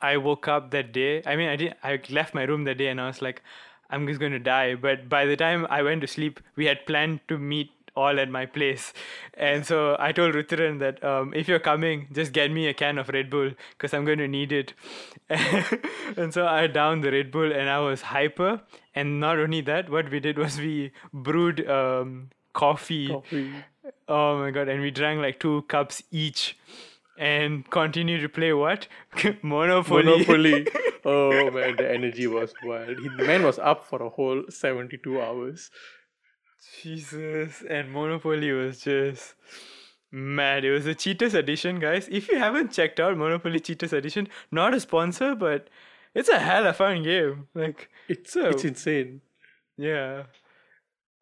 I 0.00 0.16
woke 0.16 0.48
up 0.48 0.72
that 0.72 0.92
day. 0.92 1.22
I 1.24 1.36
mean, 1.36 1.48
I 1.48 1.54
didn't. 1.54 1.76
I 1.84 2.00
left 2.10 2.34
my 2.34 2.42
room 2.42 2.64
that 2.64 2.78
day, 2.78 2.88
and 2.88 3.00
I 3.00 3.06
was 3.06 3.22
like, 3.22 3.40
I'm 3.88 4.06
just 4.06 4.20
going 4.20 4.32
to 4.32 4.38
die. 4.38 4.74
But 4.74 5.08
by 5.08 5.26
the 5.26 5.36
time 5.36 5.66
I 5.70 5.82
went 5.82 6.00
to 6.00 6.06
sleep, 6.06 6.40
we 6.56 6.66
had 6.66 6.86
planned 6.86 7.20
to 7.28 7.38
meet 7.38 7.70
all 7.96 8.18
at 8.18 8.30
my 8.30 8.46
place. 8.46 8.92
And 9.34 9.64
so 9.66 9.96
I 9.98 10.12
told 10.12 10.34
Ruthiran 10.34 10.78
that 10.80 11.02
um, 11.02 11.32
if 11.34 11.48
you're 11.48 11.58
coming, 11.58 12.08
just 12.12 12.32
get 12.32 12.50
me 12.50 12.66
a 12.68 12.74
can 12.74 12.98
of 12.98 13.08
Red 13.08 13.30
Bull 13.30 13.50
because 13.72 13.94
I'm 13.94 14.04
going 14.04 14.18
to 14.18 14.28
need 14.28 14.52
it. 14.52 14.74
and 15.28 16.32
so 16.32 16.46
I 16.46 16.66
downed 16.66 17.04
the 17.04 17.12
Red 17.12 17.30
Bull 17.30 17.52
and 17.52 17.68
I 17.68 17.78
was 17.80 18.02
hyper. 18.02 18.60
And 18.94 19.20
not 19.20 19.38
only 19.38 19.60
that, 19.62 19.90
what 19.90 20.10
we 20.10 20.20
did 20.20 20.38
was 20.38 20.58
we 20.58 20.92
brewed 21.12 21.68
um, 21.68 22.30
coffee. 22.52 23.08
Coffee. 23.08 23.52
Oh 24.08 24.38
my 24.38 24.50
god! 24.50 24.68
And 24.68 24.80
we 24.80 24.90
drank 24.90 25.20
like 25.20 25.40
two 25.40 25.62
cups 25.62 26.02
each, 26.10 26.58
and 27.18 27.68
continued 27.70 28.20
to 28.22 28.28
play 28.28 28.52
what 28.52 28.88
Monopoly. 29.42 30.04
Monopoly. 30.04 30.66
oh 31.04 31.50
man, 31.50 31.76
the 31.76 31.90
energy 31.90 32.26
was 32.26 32.52
wild. 32.62 32.98
He, 32.98 33.08
the 33.08 33.24
man 33.24 33.42
was 33.42 33.58
up 33.58 33.84
for 33.84 34.02
a 34.02 34.08
whole 34.08 34.44
72 34.48 35.20
hours. 35.20 35.70
Jesus, 36.82 37.62
and 37.68 37.92
Monopoly 37.92 38.52
was 38.52 38.80
just 38.80 39.34
mad. 40.12 40.64
It 40.64 40.72
was 40.72 40.86
a 40.86 40.94
Cheaters 40.94 41.34
edition, 41.34 41.78
guys. 41.80 42.08
If 42.10 42.28
you 42.28 42.38
haven't 42.38 42.72
checked 42.72 43.00
out 43.00 43.16
Monopoly 43.16 43.60
Cheaters 43.60 43.92
edition, 43.92 44.28
not 44.50 44.74
a 44.74 44.80
sponsor, 44.80 45.34
but 45.34 45.68
it's 46.14 46.28
a 46.28 46.38
hell 46.38 46.62
of 46.66 46.70
a 46.70 46.72
fun 46.74 47.02
game. 47.02 47.48
Like 47.54 47.88
It's 48.08 48.32
So- 48.32 48.48
it's 48.48 48.64
insane. 48.64 49.20
yeah, 49.76 50.24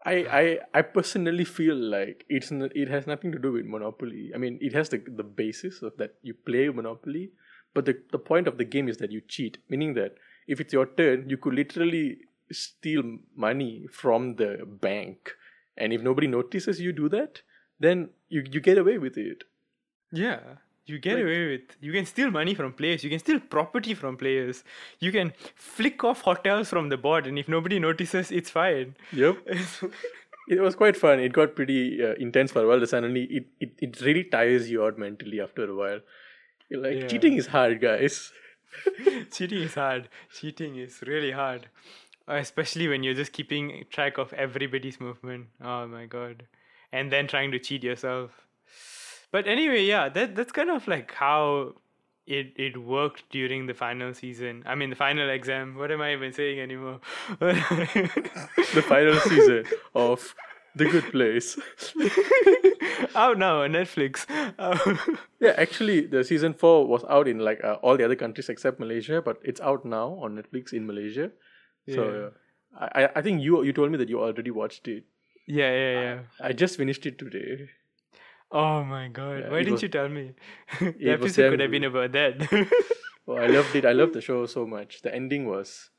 I, 0.05 0.15
I 0.41 0.59
I 0.79 0.83
personally 0.83 1.45
feel 1.45 1.77
like 1.77 2.25
it's 2.29 2.51
n- 2.53 2.71
it 2.75 2.89
has 2.89 3.07
nothing 3.07 3.33
to 3.33 3.39
do 3.39 3.53
with 3.53 3.67
Monopoly. 3.67 4.31
I 4.35 4.39
mean, 4.39 4.59
it 4.61 4.73
has 4.73 4.89
the 4.89 4.99
the 5.07 5.25
basis 5.25 5.83
of 5.83 5.97
that 5.99 6.15
you 6.23 6.35
play 6.35 6.69
Monopoly, 6.69 7.31
but 7.75 7.85
the 7.85 7.97
the 8.13 8.19
point 8.19 8.47
of 8.49 8.59
the 8.59 8.65
game 8.65 8.89
is 8.89 8.97
that 8.99 9.13
you 9.13 9.21
cheat, 9.21 9.59
meaning 9.69 9.95
that 9.95 10.15
if 10.47 10.61
it's 10.61 10.73
your 10.73 10.87
turn, 10.87 11.29
you 11.29 11.37
could 11.37 11.55
literally 11.55 12.19
steal 12.53 13.19
money 13.37 13.87
from 13.91 14.37
the 14.37 14.65
bank, 14.67 15.35
and 15.77 15.93
if 15.93 16.03
nobody 16.03 16.27
notices 16.27 16.81
you 16.81 16.93
do 16.93 17.09
that, 17.11 17.43
then 17.81 18.09
you 18.29 18.43
you 18.51 18.61
get 18.61 18.79
away 18.79 18.99
with 18.99 19.17
it. 19.19 19.45
yeah. 20.13 20.41
You 20.91 20.99
get 20.99 21.17
Like- 21.17 21.25
away 21.25 21.47
with. 21.49 21.73
You 21.87 21.93
can 21.93 22.07
steal 22.07 22.31
money 22.31 22.55
from 22.55 22.73
players. 22.73 23.03
You 23.05 23.11
can 23.11 23.19
steal 23.19 23.41
property 23.55 23.93
from 23.93 24.17
players. 24.17 24.65
You 25.01 25.13
can 25.13 25.33
flick 25.55 26.03
off 26.11 26.23
hotels 26.23 26.71
from 26.71 26.89
the 26.89 26.97
board, 26.97 27.27
and 27.27 27.39
if 27.39 27.47
nobody 27.55 27.79
notices, 27.79 28.31
it's 28.39 28.49
fine. 28.51 28.95
Yep. 29.13 29.37
It 30.57 30.63
was 30.63 30.75
quite 30.75 30.97
fun. 30.97 31.21
It 31.21 31.35
got 31.35 31.55
pretty 31.55 32.03
uh, 32.03 32.15
intense 32.15 32.53
for 32.53 32.63
a 32.65 32.67
while. 32.69 32.87
Suddenly, 32.87 33.25
it, 33.25 33.47
it, 33.61 33.73
it 33.89 34.01
really 34.01 34.25
tires 34.25 34.71
you 34.71 34.83
out 34.87 34.99
mentally 34.99 35.43
after 35.43 35.65
a 35.71 35.75
while. 35.75 36.01
You're 36.71 36.81
like, 36.81 37.01
Yeah. 37.03 37.07
cheating 37.07 37.35
is 37.35 37.49
hard, 37.49 37.83
guys. 37.83 38.33
cheating 39.31 39.61
is 39.63 39.75
hard. 39.75 40.09
Cheating 40.41 40.77
is 40.77 41.03
really 41.07 41.33
hard, 41.33 41.69
especially 42.29 42.89
when 42.89 43.03
you're 43.03 43.15
just 43.15 43.33
keeping 43.33 43.85
track 43.91 44.19
of 44.19 44.33
everybody's 44.35 45.01
movement. 45.01 45.47
Oh 45.63 45.87
my 45.87 46.07
god, 46.07 46.45
and 46.93 47.11
then 47.13 47.27
trying 47.27 47.51
to 47.53 47.59
cheat 47.59 47.83
yourself. 47.83 48.31
But 49.31 49.47
anyway, 49.47 49.85
yeah, 49.85 50.09
that 50.09 50.35
that's 50.37 50.53
kind 50.53 50.71
of 50.71 50.87
like 50.89 51.13
how 51.13 51.75
it 52.27 52.53
it 52.57 52.77
worked 52.77 53.25
during 53.31 53.67
the 53.67 53.75
final 53.75 54.15
season. 54.15 54.63
I 54.67 54.75
mean, 54.75 54.91
the 54.91 54.97
final 54.97 55.29
exam. 55.31 55.77
What 55.77 55.91
am 55.91 56.01
I 56.03 56.13
even 56.13 56.33
saying 56.33 56.61
anymore? 56.61 57.01
the 57.41 58.85
final 58.87 59.15
season 59.21 59.65
of 59.95 60.35
The 60.77 60.85
Good 60.85 61.11
Place. 61.11 61.59
Out 63.15 63.39
now 63.39 63.63
on 63.63 63.73
Netflix. 63.73 64.27
Uh, 64.59 64.77
Yeah, 65.41 65.55
actually, 65.57 66.07
the 66.07 66.25
season 66.25 66.53
four 66.53 66.87
was 66.87 67.05
out 67.09 67.29
in 67.29 67.39
like 67.39 67.63
uh, 67.63 67.75
all 67.81 67.97
the 67.97 68.05
other 68.05 68.17
countries 68.17 68.49
except 68.49 68.81
Malaysia, 68.81 69.23
but 69.23 69.39
it's 69.45 69.61
out 69.61 69.85
now 69.85 70.19
on 70.21 70.35
Netflix 70.37 70.73
in 70.73 70.87
Malaysia. 70.87 71.31
So 71.95 72.03
Yeah. 72.05 72.27
uh, 72.81 72.89
I 72.95 73.05
I- 73.05 73.13
I 73.17 73.23
think 73.23 73.43
you 73.43 73.63
you 73.63 73.73
told 73.73 73.91
me 73.93 73.99
that 73.99 74.09
you 74.09 74.21
already 74.21 74.51
watched 74.63 74.89
it. 74.89 75.05
yeah, 75.47 75.73
yeah, 75.83 75.93
yeah. 76.01 76.19
I 76.49 76.53
just 76.53 76.77
finished 76.77 77.07
it 77.07 77.19
today. 77.19 77.69
Oh 78.51 78.83
my 78.85 79.09
god! 79.09 79.41
Yeah, 79.41 79.51
Why 79.51 79.59
didn't 79.59 79.73
was- 79.75 79.83
you 79.83 79.89
tell 79.89 80.09
me? 80.09 80.33
the 80.81 81.11
episode 81.11 81.51
could 81.51 81.61
have 81.61 81.71
been 81.71 81.85
about 81.85 82.13
that. 82.13 82.49
Oh, 83.31 83.37
I 83.37 83.47
loved 83.47 83.77
it. 83.77 83.85
I 83.85 83.93
loved 83.93 84.15
the 84.15 84.23
show 84.23 84.47
so 84.47 84.67
much. 84.67 85.03
The 85.03 85.15
ending 85.15 85.45
was 85.47 85.91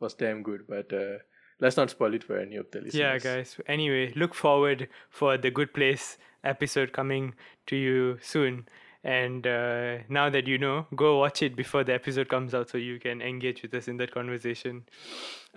was 0.00 0.14
damn 0.14 0.42
good, 0.42 0.62
but 0.66 0.90
uh, 0.90 1.18
let's 1.60 1.76
not 1.76 1.90
spoil 1.90 2.14
it 2.14 2.24
for 2.24 2.38
any 2.38 2.56
of 2.56 2.70
the 2.70 2.80
listeners. 2.80 2.94
yeah, 3.02 3.18
guys. 3.18 3.58
Anyway, 3.66 4.10
look 4.16 4.32
forward 4.34 4.88
for 5.10 5.36
the 5.36 5.50
Good 5.50 5.74
Place 5.74 6.16
episode 6.42 6.92
coming 6.94 7.34
to 7.66 7.76
you 7.76 8.16
soon. 8.22 8.64
And 9.04 9.46
uh, 9.46 9.98
now 10.08 10.28
that 10.28 10.46
you 10.46 10.58
know, 10.58 10.86
go 10.94 11.18
watch 11.18 11.42
it 11.42 11.54
before 11.54 11.84
the 11.84 11.94
episode 11.94 12.28
comes 12.28 12.54
out 12.54 12.68
so 12.68 12.78
you 12.78 12.98
can 12.98 13.22
engage 13.22 13.62
with 13.62 13.72
us 13.74 13.88
in 13.88 13.96
that 13.98 14.12
conversation. 14.12 14.84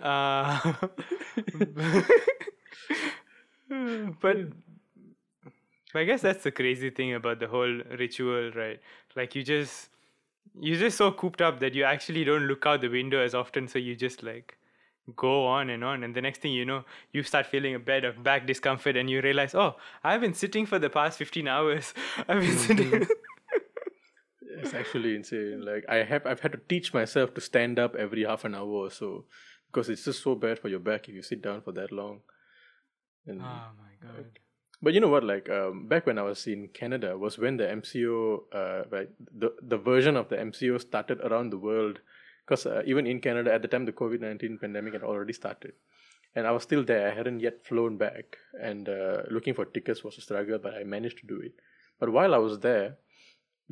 Uh, 0.00 0.72
but 1.58 1.74
but 4.22 4.36
I 5.94 6.04
guess 6.04 6.22
that's 6.22 6.44
the 6.44 6.52
crazy 6.52 6.90
thing 6.90 7.14
about 7.14 7.40
the 7.40 7.48
whole 7.48 7.80
ritual, 7.98 8.52
right? 8.52 8.80
Like 9.16 9.34
you 9.34 9.42
just 9.42 9.88
you're 10.60 10.78
just 10.78 10.96
so 10.96 11.10
cooped 11.10 11.42
up 11.42 11.60
that 11.60 11.74
you 11.74 11.84
actually 11.84 12.24
don't 12.24 12.46
look 12.46 12.64
out 12.64 12.80
the 12.80 12.88
window 12.88 13.22
as 13.22 13.34
often, 13.34 13.66
so 13.68 13.78
you 13.78 13.96
just 13.96 14.22
like 14.22 14.56
go 15.16 15.46
on 15.46 15.70
and 15.70 15.82
on 15.82 16.04
and 16.04 16.14
the 16.14 16.20
next 16.20 16.40
thing 16.40 16.52
you 16.52 16.64
know 16.64 16.84
you 17.12 17.24
start 17.24 17.44
feeling 17.44 17.74
a 17.74 17.78
bit 17.78 18.04
of 18.04 18.22
back 18.22 18.46
discomfort 18.46 18.96
and 18.96 19.10
you 19.10 19.20
realize 19.20 19.52
oh 19.52 19.74
i've 20.04 20.20
been 20.20 20.32
sitting 20.32 20.64
for 20.64 20.78
the 20.78 20.88
past 20.88 21.18
15 21.18 21.48
hours 21.48 21.92
i've 22.28 22.40
been 22.40 22.56
sitting 22.56 23.06
It's 24.62 24.74
actually 24.74 25.14
insane. 25.16 25.64
Like 25.64 25.84
I 25.88 25.96
have, 26.04 26.26
I've 26.26 26.40
had 26.40 26.52
to 26.52 26.60
teach 26.68 26.94
myself 26.94 27.34
to 27.34 27.40
stand 27.40 27.78
up 27.78 27.94
every 27.96 28.24
half 28.24 28.44
an 28.44 28.54
hour 28.54 28.86
or 28.86 28.90
so 28.90 29.24
because 29.66 29.88
it's 29.88 30.04
just 30.04 30.22
so 30.22 30.34
bad 30.34 30.58
for 30.58 30.68
your 30.68 30.80
back 30.80 31.08
if 31.08 31.14
you 31.14 31.22
sit 31.22 31.42
down 31.42 31.62
for 31.62 31.72
that 31.72 31.90
long. 31.92 32.20
And, 33.26 33.40
oh 33.40 33.70
my 33.78 33.94
god 34.00 34.26
But 34.82 34.94
you 34.94 35.00
know 35.00 35.08
what? 35.08 35.24
Like 35.24 35.48
um, 35.48 35.86
back 35.88 36.06
when 36.06 36.18
I 36.18 36.22
was 36.22 36.46
in 36.46 36.68
Canada 36.68 37.16
was 37.16 37.38
when 37.38 37.56
the 37.56 37.64
MCO, 37.64 38.40
uh, 38.52 38.82
right, 38.90 39.08
the 39.42 39.54
the 39.62 39.78
version 39.78 40.16
of 40.16 40.28
the 40.28 40.36
MCO 40.36 40.80
started 40.80 41.20
around 41.20 41.50
the 41.50 41.58
world. 41.58 42.00
Because 42.44 42.66
uh, 42.66 42.82
even 42.84 43.06
in 43.06 43.20
Canada 43.20 43.54
at 43.54 43.62
the 43.62 43.68
time, 43.68 43.84
the 43.86 43.92
COVID 43.92 44.20
nineteen 44.20 44.58
pandemic 44.58 44.94
had 44.94 45.04
already 45.04 45.32
started, 45.32 45.74
and 46.34 46.48
I 46.48 46.50
was 46.50 46.64
still 46.64 46.82
there. 46.82 47.04
I 47.10 47.14
hadn't 47.14 47.38
yet 47.38 47.64
flown 47.64 47.96
back, 47.96 48.36
and 48.60 48.88
uh, 48.88 49.22
looking 49.30 49.54
for 49.54 49.64
tickets 49.64 50.02
was 50.02 50.18
a 50.18 50.20
struggle, 50.20 50.58
but 50.58 50.74
I 50.74 50.82
managed 50.82 51.18
to 51.18 51.28
do 51.28 51.38
it. 51.40 51.54
But 52.00 52.10
while 52.10 52.34
I 52.34 52.38
was 52.38 52.58
there, 52.58 52.96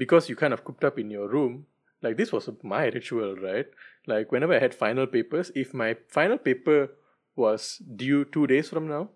because 0.00 0.30
you 0.30 0.34
kind 0.34 0.54
of 0.54 0.64
cooped 0.64 0.82
up 0.82 0.98
in 0.98 1.10
your 1.10 1.28
room, 1.28 1.66
like 2.02 2.16
this 2.16 2.32
was 2.32 2.48
my 2.62 2.86
ritual, 2.86 3.36
right? 3.36 3.66
Like 4.06 4.32
whenever 4.32 4.54
I 4.54 4.58
had 4.58 4.74
final 4.74 5.06
papers, 5.06 5.52
if 5.54 5.74
my 5.74 5.94
final 6.08 6.38
paper 6.38 6.88
was 7.36 7.82
due 7.96 8.24
two 8.24 8.46
days 8.46 8.70
from 8.70 8.88
now, 8.88 9.10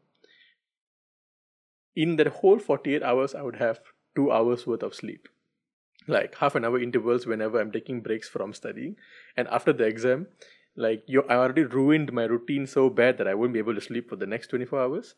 in 1.97 2.17
that 2.17 2.26
whole 2.26 2.59
48 2.59 3.03
hours, 3.03 3.35
I 3.35 3.41
would 3.41 3.57
have 3.57 3.81
two 4.14 4.31
hours 4.31 4.67
worth 4.67 4.83
of 4.83 4.95
sleep. 4.95 5.26
Like 6.07 6.35
half 6.35 6.55
an 6.55 6.67
hour 6.67 6.79
intervals 6.79 7.26
whenever 7.26 7.59
I'm 7.59 7.73
taking 7.73 8.03
breaks 8.03 8.29
from 8.29 8.53
studying. 8.53 8.97
And 9.38 9.49
after 9.49 9.73
the 9.73 9.85
exam, 9.85 10.26
like 10.76 11.05
you, 11.07 11.23
I 11.31 11.37
already 11.37 11.62
ruined 11.62 12.12
my 12.12 12.25
routine 12.25 12.67
so 12.67 12.91
bad 12.91 13.17
that 13.17 13.29
I 13.29 13.35
wouldn't 13.35 13.55
be 13.55 13.64
able 13.67 13.75
to 13.75 13.81
sleep 13.81 14.11
for 14.11 14.17
the 14.17 14.26
next 14.26 14.49
24 14.49 14.83
hours. 14.83 15.14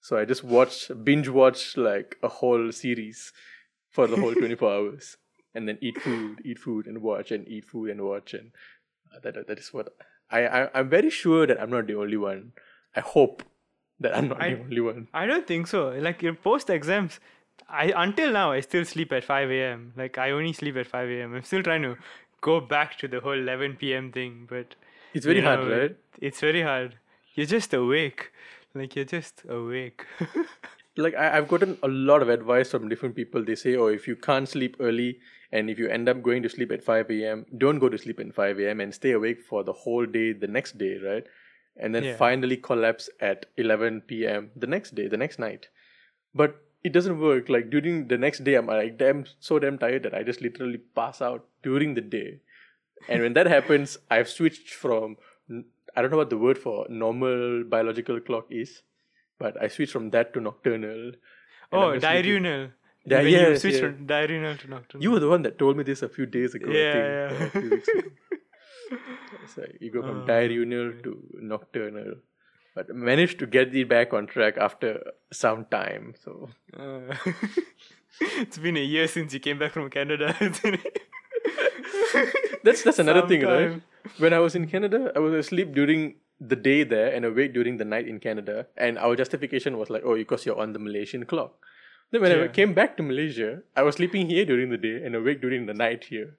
So 0.00 0.16
I 0.16 0.24
just 0.24 0.44
watched 0.44 1.04
binge 1.04 1.28
watch 1.28 1.76
like 1.76 2.16
a 2.22 2.28
whole 2.28 2.72
series 2.72 3.32
for 3.94 4.06
the 4.06 4.16
whole 4.22 4.34
24 4.34 4.72
hours. 4.78 5.16
And 5.56 5.68
then 5.68 5.78
eat 5.80 5.96
food, 6.02 6.40
eat 6.44 6.58
food, 6.58 6.86
and 6.90 7.00
watch, 7.00 7.30
and 7.30 7.46
eat 7.56 7.64
food, 7.72 7.90
and 7.90 8.00
watch. 8.10 8.34
And 8.34 8.50
uh, 9.14 9.20
that, 9.22 9.46
that 9.46 9.58
is 9.58 9.72
what 9.72 9.88
I, 10.30 10.40
I, 10.46 10.60
I'm 10.78 10.88
very 10.90 11.10
sure 11.10 11.46
that 11.46 11.60
I'm 11.62 11.70
not 11.70 11.86
the 11.86 11.94
only 12.04 12.16
one. 12.16 12.52
I 12.96 13.00
hope 13.00 13.44
that 14.00 14.16
I'm 14.16 14.28
not 14.28 14.40
I- 14.42 14.50
the 14.54 14.60
only 14.60 14.80
one. 14.90 15.06
i 15.14 15.24
don't 15.30 15.46
think 15.50 15.68
so 15.72 15.80
like 16.06 16.22
in 16.28 16.36
post 16.46 16.70
exams 16.76 17.18
i 17.82 17.84
until 18.04 18.32
now 18.36 18.46
i 18.54 18.58
still 18.66 18.84
sleep 18.92 19.12
at 19.18 19.26
5 19.28 19.52
a.m 19.58 19.84
like 20.00 20.18
i 20.24 20.26
only 20.38 20.52
sleep 20.60 20.76
at 20.82 20.88
5 20.94 21.08
a.m 21.16 21.36
i'm 21.38 21.44
still 21.50 21.62
trying 21.68 21.84
to 21.88 21.92
go 22.48 22.56
back 22.72 22.96
to 23.02 23.10
the 23.12 23.20
whole 23.26 23.38
11 23.44 23.76
p.m 23.82 24.10
thing 24.16 24.34
but 24.54 24.74
It's 25.20 25.24
very 25.32 25.40
hard, 25.46 25.60
know, 25.60 25.70
right? 25.76 25.96
it's 26.30 26.40
very 26.48 26.62
hard 26.70 26.96
you're 27.36 27.46
just 27.54 27.72
awake 27.80 28.26
like 28.80 28.96
you're 28.96 29.10
just 29.16 29.44
awake 29.60 30.04
Like 30.96 31.14
I, 31.14 31.36
I've 31.36 31.48
gotten 31.48 31.76
a 31.82 31.88
lot 31.88 32.22
of 32.22 32.28
advice 32.28 32.70
from 32.70 32.88
different 32.88 33.16
people. 33.16 33.44
They 33.44 33.56
say, 33.56 33.74
"Oh, 33.76 33.86
if 33.86 34.06
you 34.06 34.16
can't 34.16 34.48
sleep 34.48 34.76
early, 34.80 35.18
and 35.50 35.68
if 35.70 35.78
you 35.78 35.88
end 35.88 36.08
up 36.08 36.22
going 36.22 36.42
to 36.44 36.48
sleep 36.48 36.70
at 36.70 36.84
five 36.84 37.10
a.m., 37.10 37.46
don't 37.58 37.80
go 37.80 37.88
to 37.88 37.98
sleep 37.98 38.20
at 38.20 38.34
five 38.34 38.60
a.m. 38.60 38.80
and 38.80 38.94
stay 38.94 39.10
awake 39.12 39.42
for 39.42 39.64
the 39.64 39.72
whole 39.72 40.06
day 40.06 40.32
the 40.32 40.46
next 40.46 40.78
day, 40.78 40.98
right? 41.06 41.24
And 41.76 41.94
then 41.94 42.04
Yeah. 42.04 42.16
finally 42.16 42.56
collapse 42.56 43.10
at 43.20 43.46
eleven 43.56 44.00
p.m. 44.02 44.50
the 44.54 44.68
next 44.68 44.94
day, 44.94 45.08
the 45.08 45.16
next 45.16 45.38
night. 45.40 45.68
But 46.34 46.60
it 46.84 46.92
doesn't 46.92 47.18
work. 47.18 47.48
Like 47.48 47.70
during 47.70 48.08
the 48.08 48.18
next 48.18 48.44
day, 48.44 48.54
I'm 48.54 48.66
like 48.66 48.96
damn 48.98 49.24
so 49.40 49.58
damn 49.58 49.78
tired 49.78 50.02
that 50.04 50.14
I 50.14 50.22
just 50.22 50.40
literally 50.42 50.78
pass 50.78 51.20
out 51.20 51.44
during 51.62 51.94
the 51.94 52.00
day. 52.00 52.40
And 53.08 53.22
when 53.22 53.32
that 53.34 53.46
happens, 53.46 53.98
I've 54.10 54.28
switched 54.28 54.72
from 54.74 55.16
I 55.96 56.02
don't 56.02 56.10
know 56.10 56.16
what 56.18 56.30
the 56.30 56.38
word 56.38 56.58
for 56.58 56.86
normal 56.88 57.64
biological 57.64 58.20
clock 58.20 58.46
is, 58.50 58.82
but 59.38 59.60
I 59.62 59.68
switched 59.68 59.92
from 59.92 60.10
that 60.10 60.32
to 60.34 60.40
nocturnal. 60.40 61.12
oh 61.72 61.90
I'm 61.90 62.00
just 62.00 62.06
sleeping- 62.06 62.42
diurnal 62.42 62.70
Yeah, 63.06 63.18
when 63.18 63.26
you 63.26 63.38
yes, 63.38 63.64
yeah. 63.64 63.80
from 63.80 64.06
diurnal 64.06 64.56
to 64.58 64.68
nocturnal. 64.74 65.02
You 65.04 65.10
were 65.14 65.20
the 65.20 65.28
one 65.28 65.42
that 65.42 65.58
told 65.58 65.76
me 65.76 65.84
this 65.84 66.02
a 66.02 66.08
few 66.08 66.26
days 66.26 66.54
ago. 66.54 66.70
I 66.70 66.74
Yeah, 66.74 66.92
think, 66.92 67.04
yeah. 67.04 67.44
or 67.44 67.46
a 67.46 67.50
few 67.50 67.70
weeks 67.70 67.88
ago. 67.88 68.08
It's 69.44 69.56
like 69.58 69.76
you 69.80 69.90
go 69.90 70.02
from 70.02 70.22
Oh, 70.22 70.26
diurnal 70.26 70.92
to 71.04 71.12
nocturnal, 71.52 72.14
but 72.74 72.88
managed 72.94 73.38
to 73.40 73.46
get 73.46 73.74
it 73.74 73.88
back 73.88 74.12
on 74.18 74.26
track 74.26 74.56
after 74.68 74.90
some 75.32 75.64
time. 75.74 76.14
So 76.24 76.48
Uh, 76.78 77.14
it's 78.44 78.58
been 78.58 78.76
a 78.76 78.86
year 78.94 79.06
since 79.16 79.34
you 79.34 79.40
came 79.40 79.58
back 79.58 79.72
from 79.72 79.90
Canada. 79.90 80.34
that's 82.64 82.82
that's 82.82 82.98
another 82.98 83.26
thing, 83.28 83.42
right? 83.42 83.80
When 84.18 84.32
I 84.32 84.38
was 84.38 84.54
in 84.54 84.66
Canada, 84.68 85.12
I 85.16 85.18
was 85.18 85.34
asleep 85.34 85.72
during 85.74 86.14
the 86.48 86.56
day 86.56 86.84
there 86.84 87.12
and 87.12 87.24
awake 87.24 87.52
during 87.52 87.76
the 87.78 87.84
night 87.84 88.08
in 88.08 88.20
Canada, 88.20 88.66
and 88.76 88.98
our 88.98 89.16
justification 89.16 89.78
was 89.78 89.90
like, 89.90 90.02
"Oh, 90.04 90.16
because 90.16 90.46
you're 90.46 90.58
on 90.58 90.72
the 90.72 90.78
Malaysian 90.78 91.24
clock." 91.26 91.54
Then 92.10 92.20
when 92.22 92.32
I 92.32 92.48
came 92.48 92.74
back 92.74 92.96
to 92.96 93.02
Malaysia, 93.02 93.62
I 93.74 93.82
was 93.82 93.96
sleeping 93.96 94.28
here 94.28 94.44
during 94.44 94.70
the 94.70 94.76
day 94.76 95.02
and 95.04 95.14
awake 95.16 95.40
during 95.40 95.66
the 95.66 95.74
night 95.74 96.04
here. 96.04 96.36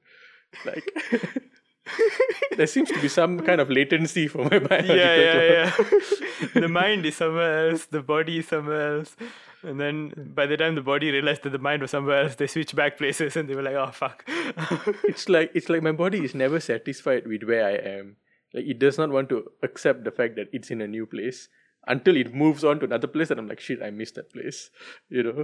Like 0.66 0.86
there 2.58 2.68
seems 2.68 2.90
to 2.92 3.02
be 3.02 3.08
some 3.08 3.40
kind 3.42 3.60
of 3.60 3.70
latency 3.70 4.28
for 4.28 4.44
my 4.46 4.60
biological 4.60 4.96
yeah, 4.96 5.16
yeah, 5.16 5.72
clock. 5.72 5.92
yeah. 5.92 6.48
the 6.62 6.68
mind 6.68 7.06
is 7.06 7.18
somewhere 7.18 7.70
else, 7.70 7.86
the 7.86 8.02
body 8.02 8.40
is 8.40 8.48
somewhere 8.48 8.98
else. 8.98 9.16
And 9.64 9.80
then 9.80 10.32
by 10.36 10.46
the 10.46 10.58
time 10.58 10.76
the 10.76 10.82
body 10.82 11.12
realized 11.12 11.44
that 11.44 11.50
the 11.52 11.60
mind 11.60 11.82
was 11.82 11.92
somewhere 11.92 12.24
else, 12.24 12.36
they 12.36 12.48
switched 12.48 12.76
back 12.76 12.98
places 12.98 13.36
and 13.36 13.50
they 13.50 13.56
were 13.56 13.64
like, 13.64 13.76
oh, 13.76 13.92
fuck. 13.92 14.24
It's 15.04 15.28
like 15.28 15.52
it's 15.54 15.70
like 15.70 15.82
my 15.82 15.92
body 15.92 16.24
is 16.24 16.36
never 16.36 16.60
satisfied 16.60 17.28
with 17.28 17.44
where 17.44 17.66
I 17.66 17.76
am. 18.00 18.18
Like 18.56 18.66
it 18.66 18.80
does 18.80 18.98
not 18.98 19.10
want 19.10 19.28
to 19.30 19.52
accept 19.64 20.06
the 20.06 20.12
fact 20.12 20.38
that 20.38 20.48
it's 20.54 20.72
in 20.72 20.82
a 20.82 20.88
new 20.88 21.06
place 21.06 21.50
until 21.88 22.16
it 22.16 22.34
moves 22.34 22.64
on 22.64 22.80
to 22.80 22.86
another 22.86 23.08
place 23.08 23.30
and 23.30 23.40
I'm 23.40 23.48
like 23.48 23.60
shit 23.60 23.84
I 23.84 23.90
missed 23.92 24.16
that 24.16 24.32
place. 24.32 24.72
You 25.10 25.24
know? 25.24 25.44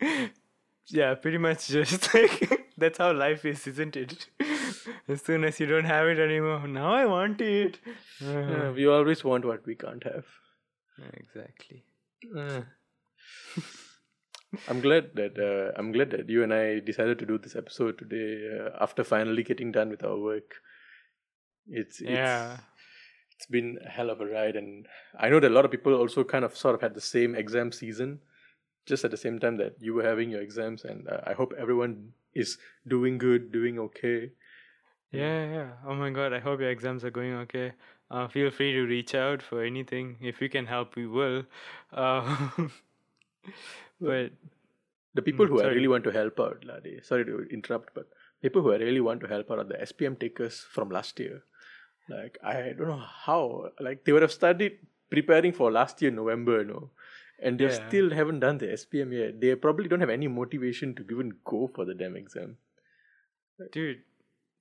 yeah, 0.86 1.14
pretty 1.14 1.38
much 1.38 1.68
just 1.68 2.14
like 2.14 2.72
that's 2.78 2.98
how 2.98 3.12
life 3.12 3.44
is, 3.44 3.66
isn't 3.66 3.96
it? 3.96 4.28
as 5.06 5.22
soon 5.22 5.44
as 5.44 5.60
you 5.60 5.66
don't 5.66 5.84
have 5.84 6.06
it 6.06 6.18
anymore, 6.18 6.66
now 6.66 6.94
I 6.94 7.04
want 7.04 7.42
it. 7.42 7.78
Yeah, 8.20 8.70
we 8.70 8.86
always 8.86 9.22
want 9.22 9.44
what 9.44 9.66
we 9.66 9.74
can't 9.74 10.02
have. 10.04 10.24
exactly. 11.14 11.84
Uh, 12.36 12.62
I'm 14.68 14.80
glad 14.80 15.10
that 15.14 15.38
uh, 15.38 15.78
I'm 15.78 15.92
glad 15.92 16.10
that 16.10 16.28
you 16.28 16.42
and 16.42 16.52
I 16.52 16.80
decided 16.80 17.18
to 17.20 17.26
do 17.26 17.38
this 17.38 17.54
episode 17.54 17.98
today 17.98 18.48
uh, 18.58 18.70
after 18.82 19.04
finally 19.04 19.42
getting 19.42 19.70
done 19.72 19.90
with 19.90 20.02
our 20.02 20.18
work. 20.18 20.54
It's, 21.68 22.00
it's 22.00 22.08
Yeah. 22.08 22.56
it's 23.36 23.46
been 23.46 23.78
a 23.84 23.88
hell 23.88 24.10
of 24.10 24.20
a 24.20 24.26
ride, 24.26 24.56
and 24.56 24.86
I 25.18 25.28
know 25.28 25.40
that 25.40 25.50
a 25.50 25.54
lot 25.54 25.64
of 25.64 25.70
people 25.70 25.94
also 25.94 26.24
kind 26.24 26.44
of 26.44 26.56
sort 26.56 26.74
of 26.74 26.80
had 26.80 26.94
the 26.94 27.00
same 27.00 27.34
exam 27.34 27.72
season, 27.72 28.20
just 28.86 29.04
at 29.04 29.10
the 29.10 29.16
same 29.16 29.38
time 29.38 29.56
that 29.58 29.76
you 29.80 29.94
were 29.94 30.04
having 30.04 30.30
your 30.30 30.42
exams, 30.42 30.84
and 30.84 31.08
uh, 31.08 31.20
I 31.26 31.32
hope 31.34 31.52
everyone 31.58 32.12
is 32.34 32.58
doing 32.86 33.18
good, 33.18 33.52
doing 33.52 33.78
okay. 33.78 34.32
Yeah, 35.12 35.44
yeah. 35.52 35.70
Oh 35.86 35.94
my 35.94 36.10
god, 36.10 36.32
I 36.32 36.38
hope 36.40 36.60
your 36.60 36.70
exams 36.70 37.04
are 37.04 37.10
going 37.10 37.34
okay. 37.34 37.72
Uh, 38.10 38.28
feel 38.28 38.50
free 38.50 38.72
to 38.72 38.82
reach 38.86 39.14
out 39.14 39.42
for 39.42 39.62
anything. 39.62 40.16
If 40.20 40.40
we 40.40 40.48
can 40.48 40.66
help, 40.66 40.96
we 40.96 41.06
will. 41.06 41.44
Uh, 41.92 42.36
but 44.00 44.32
The 45.14 45.22
people 45.22 45.46
Mm, 45.46 45.48
who 45.48 45.60
I 45.60 45.66
really 45.68 45.88
want 45.88 46.04
to 46.04 46.10
help 46.12 46.40
out, 46.40 46.64
Lade, 46.64 47.04
sorry 47.04 47.24
to 47.24 47.42
interrupt, 47.50 47.94
but 47.94 48.08
people 48.42 48.62
who 48.62 48.72
I 48.72 48.76
really 48.76 49.00
want 49.00 49.20
to 49.22 49.28
help 49.28 49.50
out 49.50 49.58
are 49.58 49.64
the 49.64 49.80
SPM 49.82 50.16
takers 50.18 50.60
from 50.60 50.90
last 50.90 51.18
year. 51.20 51.44
Like 52.08 52.38
I 52.42 52.72
don't 52.76 52.88
know 52.88 52.96
how, 53.26 53.70
like 53.80 54.04
they 54.04 54.12
would 54.12 54.22
have 54.22 54.32
studied 54.32 54.78
preparing 55.10 55.52
for 55.52 55.70
last 55.70 56.00
year 56.02 56.10
November, 56.10 56.58
you 56.62 56.68
know, 56.68 56.90
and 57.40 57.58
they 57.58 57.66
Yeah. 57.66 57.86
still 57.88 58.10
haven't 58.10 58.40
done 58.40 58.58
the 58.58 58.66
SPM 58.72 59.12
yet. 59.12 59.40
They 59.40 59.54
probably 59.54 59.88
don't 59.88 60.00
have 60.00 60.10
any 60.10 60.28
motivation 60.28 60.94
to 60.96 61.04
even 61.10 61.34
go 61.44 61.66
for 61.68 61.84
the 61.84 61.94
damn 61.94 62.16
exam. 62.16 62.56
dude, 63.72 64.02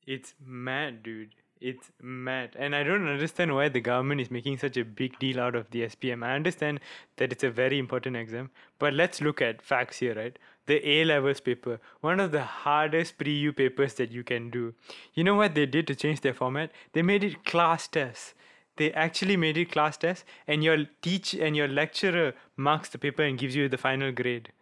it's 0.05 0.33
mad, 0.45 1.03
dude. 1.03 1.33
It's 1.61 1.91
mad. 2.01 2.55
And 2.57 2.73
I 2.73 2.83
don't 2.83 3.07
understand 3.07 3.53
why 3.53 3.67
the 3.67 3.81
government 3.81 4.21
is 4.21 4.31
making 4.31 4.59
such 4.59 4.77
a 4.77 4.85
big 4.85 5.19
deal 5.19 5.39
out 5.39 5.55
of 5.55 5.69
the 5.71 5.81
SPM. 5.81 6.23
I 6.23 6.35
understand 6.35 6.79
that 7.17 7.33
it's 7.33 7.43
a 7.43 7.51
very 7.51 7.77
important 7.77 8.15
exam, 8.15 8.49
but 8.79 8.93
let's 8.93 9.19
look 9.19 9.41
at 9.41 9.61
facts 9.61 9.99
here, 9.99 10.15
right? 10.15 10.39
The 10.67 10.87
A 10.87 11.03
levels 11.03 11.41
paper, 11.41 11.79
one 11.99 12.19
of 12.19 12.31
the 12.31 12.43
hardest 12.43 13.17
pre 13.17 13.33
U 13.33 13.51
papers 13.51 13.95
that 13.95 14.11
you 14.11 14.23
can 14.23 14.49
do. 14.49 14.73
You 15.13 15.23
know 15.23 15.35
what 15.35 15.53
they 15.55 15.65
did 15.65 15.87
to 15.87 15.95
change 15.95 16.21
their 16.21 16.33
format? 16.33 16.71
They 16.93 17.01
made 17.01 17.23
it 17.23 17.43
class 17.43 17.87
tests. 17.87 18.33
They 18.77 18.93
actually 18.93 19.35
made 19.35 19.57
it 19.57 19.71
class 19.71 19.97
tests, 19.97 20.23
and 20.47 20.63
your 20.63 20.85
teach 21.01 21.33
and 21.33 21.57
your 21.57 21.67
lecturer 21.67 22.33
marks 22.55 22.87
the 22.87 22.97
paper 22.97 23.23
and 23.23 23.37
gives 23.37 23.55
you 23.55 23.67
the 23.67 23.77
final 23.77 24.13
grade, 24.13 24.53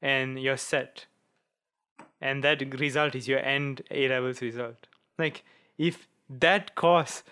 and 0.00 0.40
you're 0.40 0.56
set 0.56 1.06
and 2.20 2.42
that 2.42 2.80
result 2.80 3.14
is 3.14 3.28
your 3.28 3.38
end 3.40 3.82
A 3.90 4.08
levels 4.08 4.42
result. 4.42 4.86
Like 5.18 5.44
if 5.76 6.06
that 6.28 6.74
course 6.74 7.22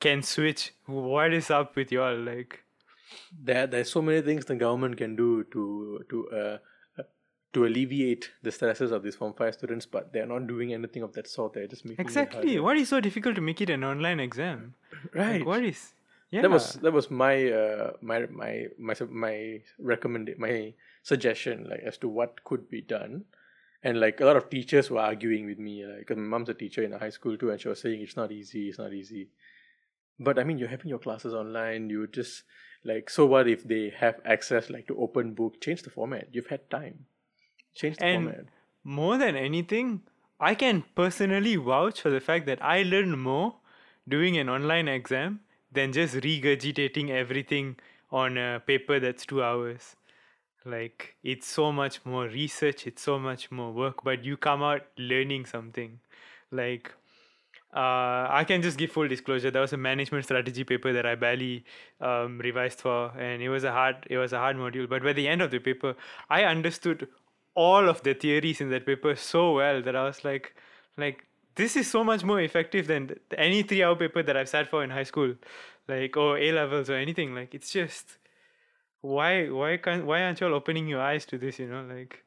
can 0.00 0.22
switch, 0.22 0.72
what 0.86 1.32
is 1.32 1.50
up 1.50 1.76
with 1.76 1.92
y'all? 1.92 2.16
Like 2.16 2.64
There, 3.32 3.66
there's 3.66 3.90
so 3.90 4.02
many 4.02 4.22
things 4.22 4.44
the 4.46 4.56
government 4.56 4.96
can 4.96 5.16
do 5.16 5.44
to 5.52 6.04
to 6.08 6.28
uh, 6.32 6.58
uh, 6.98 7.02
to 7.52 7.66
alleviate 7.66 8.30
the 8.42 8.50
stresses 8.50 8.92
of 8.92 9.02
these 9.02 9.16
Form 9.16 9.34
Five 9.34 9.54
students, 9.54 9.86
but 9.86 10.12
they're 10.12 10.26
not 10.26 10.46
doing 10.46 10.72
anything 10.72 11.02
of 11.02 11.12
that 11.14 11.28
sort. 11.28 11.54
They're 11.54 11.66
just 11.66 11.84
making 11.84 12.04
exactly, 12.04 12.54
harder. 12.54 12.62
what 12.62 12.76
is 12.76 12.88
so 12.88 13.00
difficult 13.00 13.34
to 13.36 13.40
make 13.40 13.60
it 13.60 13.70
an 13.70 13.84
online 13.84 14.20
exam? 14.20 14.74
right. 15.14 15.40
Like, 15.40 15.46
what 15.46 15.64
is? 15.64 15.92
Yeah, 16.30 16.42
that 16.42 16.50
was 16.50 16.74
that 16.74 16.92
was 16.92 17.10
my 17.10 17.50
uh, 17.50 17.92
my 18.00 18.26
my 18.26 18.66
my 18.78 18.94
my 19.10 19.60
recommend 19.78 20.30
my 20.38 20.72
suggestion 21.02 21.66
like 21.68 21.80
as 21.80 21.98
to 21.98 22.08
what 22.08 22.44
could 22.44 22.70
be 22.70 22.80
done 22.80 23.24
and 23.82 23.98
like 24.00 24.20
a 24.20 24.24
lot 24.24 24.36
of 24.36 24.50
teachers 24.50 24.90
were 24.90 25.00
arguing 25.00 25.46
with 25.46 25.58
me 25.58 25.84
like 25.86 26.06
'cause 26.06 26.16
my 26.16 26.22
mom's 26.32 26.48
a 26.48 26.54
teacher 26.54 26.82
in 26.82 26.92
a 26.92 26.98
high 26.98 27.10
school 27.18 27.36
too 27.36 27.50
and 27.50 27.60
she 27.60 27.68
was 27.68 27.80
saying 27.80 28.00
it's 28.02 28.16
not 28.16 28.30
easy 28.32 28.68
it's 28.68 28.78
not 28.78 28.92
easy. 28.92 29.28
But 30.18 30.38
i 30.38 30.44
mean 30.44 30.58
you're 30.58 30.68
having 30.76 30.88
your 30.88 30.98
classes 30.98 31.32
online 31.34 31.88
you 31.90 32.06
just 32.06 32.42
like 32.84 33.08
so 33.10 33.24
what 33.26 33.48
if 33.48 33.64
they 33.64 33.90
have 33.96 34.20
access 34.24 34.68
like 34.70 34.86
to 34.88 34.96
open 34.98 35.32
book? 35.34 35.60
Change 35.60 35.82
the 35.82 35.90
format. 35.90 36.28
You've 36.32 36.46
had 36.48 36.68
time. 36.70 37.06
Change 37.74 37.96
the 37.98 38.04
And- 38.06 38.24
format. 38.24 38.46
more 38.84 39.16
than 39.18 39.36
anything, 39.36 40.02
I 40.40 40.54
can 40.54 40.82
personally 40.94 41.56
vouch 41.56 42.00
for 42.00 42.10
the 42.10 42.20
fact 42.20 42.46
that 42.46 42.62
I 42.62 42.82
learned 42.82 43.20
more 43.20 43.56
doing 44.08 44.36
an 44.38 44.48
online 44.48 44.88
exam 44.88 45.40
than 45.72 45.92
just 45.92 46.14
regurgitating 46.16 47.10
everything 47.10 47.76
on 48.10 48.38
a 48.38 48.60
paper 48.66 48.98
that's 48.98 49.24
two 49.26 49.42
hours. 49.42 49.94
Like, 50.64 51.16
it's 51.22 51.46
so 51.46 51.72
much 51.72 52.04
more 52.04 52.26
research, 52.26 52.86
it's 52.86 53.02
so 53.02 53.18
much 53.18 53.50
more 53.50 53.72
work, 53.72 54.04
but 54.04 54.24
you 54.24 54.36
come 54.36 54.62
out 54.62 54.82
learning 54.98 55.46
something. 55.46 56.00
Like, 56.50 56.92
uh, 57.72 58.26
I 58.28 58.44
can 58.46 58.62
just 58.62 58.76
give 58.76 58.90
full 58.90 59.08
disclosure. 59.08 59.50
There 59.50 59.62
was 59.62 59.72
a 59.72 59.76
management 59.76 60.24
strategy 60.24 60.64
paper 60.64 60.92
that 60.92 61.06
I 61.06 61.14
barely 61.14 61.64
um, 62.00 62.38
revised 62.38 62.80
for, 62.80 63.12
and 63.18 63.40
it 63.40 63.48
was 63.48 63.64
a 63.64 63.72
hard, 63.72 64.06
it 64.10 64.18
was 64.18 64.32
a 64.32 64.38
hard 64.38 64.56
module. 64.56 64.88
But 64.88 65.02
by 65.02 65.12
the 65.12 65.28
end 65.28 65.40
of 65.40 65.50
the 65.50 65.60
paper, 65.60 65.94
I 66.28 66.44
understood 66.44 67.08
all 67.54 67.88
of 67.88 68.02
the 68.02 68.14
theories 68.14 68.60
in 68.60 68.70
that 68.70 68.86
paper 68.86 69.14
so 69.16 69.54
well 69.54 69.82
that 69.82 69.96
I 69.96 70.04
was 70.04 70.24
like, 70.24 70.54
like 70.96 71.24
this 71.54 71.76
is 71.76 71.90
so 71.90 72.04
much 72.04 72.22
more 72.24 72.40
effective 72.40 72.86
than 72.86 73.16
any 73.36 73.62
three-hour 73.62 73.96
paper 73.96 74.22
that 74.22 74.36
I've 74.36 74.48
sat 74.48 74.68
for 74.68 74.84
in 74.84 74.90
high 74.90 75.04
school, 75.04 75.34
like 75.88 76.16
or 76.16 76.38
A 76.38 76.52
levels 76.52 76.90
or 76.90 76.94
anything. 76.94 77.34
Like 77.34 77.54
it's 77.54 77.70
just 77.70 78.18
why 79.00 79.48
why 79.48 79.76
can't 79.76 80.06
why 80.06 80.22
aren't 80.22 80.40
you 80.40 80.46
all 80.46 80.54
opening 80.54 80.88
your 80.88 81.00
eyes 81.00 81.24
to 81.26 81.38
this? 81.38 81.58
You 81.58 81.68
know, 81.68 81.82
like 81.82 82.24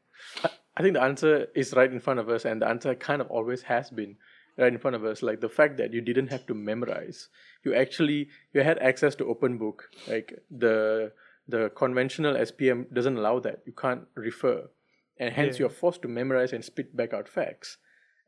I 0.75 0.81
think 0.81 0.93
the 0.95 1.01
answer 1.03 1.47
is 1.55 1.73
right 1.73 1.91
in 1.91 1.99
front 1.99 2.19
of 2.19 2.29
us, 2.29 2.45
and 2.45 2.62
the 2.62 2.67
answer 2.67 2.95
kind 2.95 3.21
of 3.21 3.29
always 3.29 3.62
has 3.63 3.89
been 3.89 4.15
right 4.57 4.71
in 4.73 4.79
front 4.79 4.95
of 4.95 5.03
us. 5.05 5.21
Like 5.21 5.41
the 5.41 5.49
fact 5.49 5.77
that 5.77 5.93
you 5.93 6.01
didn't 6.01 6.27
have 6.29 6.45
to 6.47 6.53
memorize, 6.53 7.29
you 7.63 7.73
actually 7.75 8.29
you 8.53 8.62
had 8.63 8.79
access 8.79 9.15
to 9.15 9.25
open 9.27 9.57
book. 9.57 9.89
Like 10.07 10.33
the 10.49 11.12
the 11.47 11.69
conventional 11.75 12.36
SPM 12.36 12.91
doesn't 12.93 13.17
allow 13.17 13.39
that. 13.39 13.62
You 13.65 13.73
can't 13.73 14.05
refer, 14.15 14.69
and 15.19 15.33
hence 15.33 15.55
Yeah. 15.55 15.63
you're 15.63 15.69
forced 15.69 16.01
to 16.03 16.07
memorize 16.07 16.53
and 16.53 16.63
spit 16.65 16.95
back 16.95 17.13
out 17.13 17.27
facts. 17.29 17.77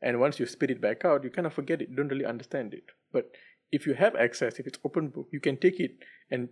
And 0.02 0.20
once 0.20 0.38
you 0.38 0.44
spit 0.46 0.70
it 0.70 0.80
back 0.80 1.04
out, 1.06 1.24
you 1.24 1.30
kind 1.30 1.46
of 1.46 1.54
forget 1.54 1.80
it. 1.80 1.88
You 1.88 1.96
don't 1.96 2.08
really 2.08 2.26
understand 2.26 2.74
it. 2.74 2.84
But 3.12 3.30
if 3.72 3.86
you 3.86 3.94
have 3.94 4.14
access, 4.14 4.58
if 4.58 4.66
it's 4.66 4.78
open 4.84 5.08
book, 5.08 5.28
you 5.32 5.40
can 5.40 5.56
take 5.56 5.80
it 5.80 5.92
and 6.30 6.50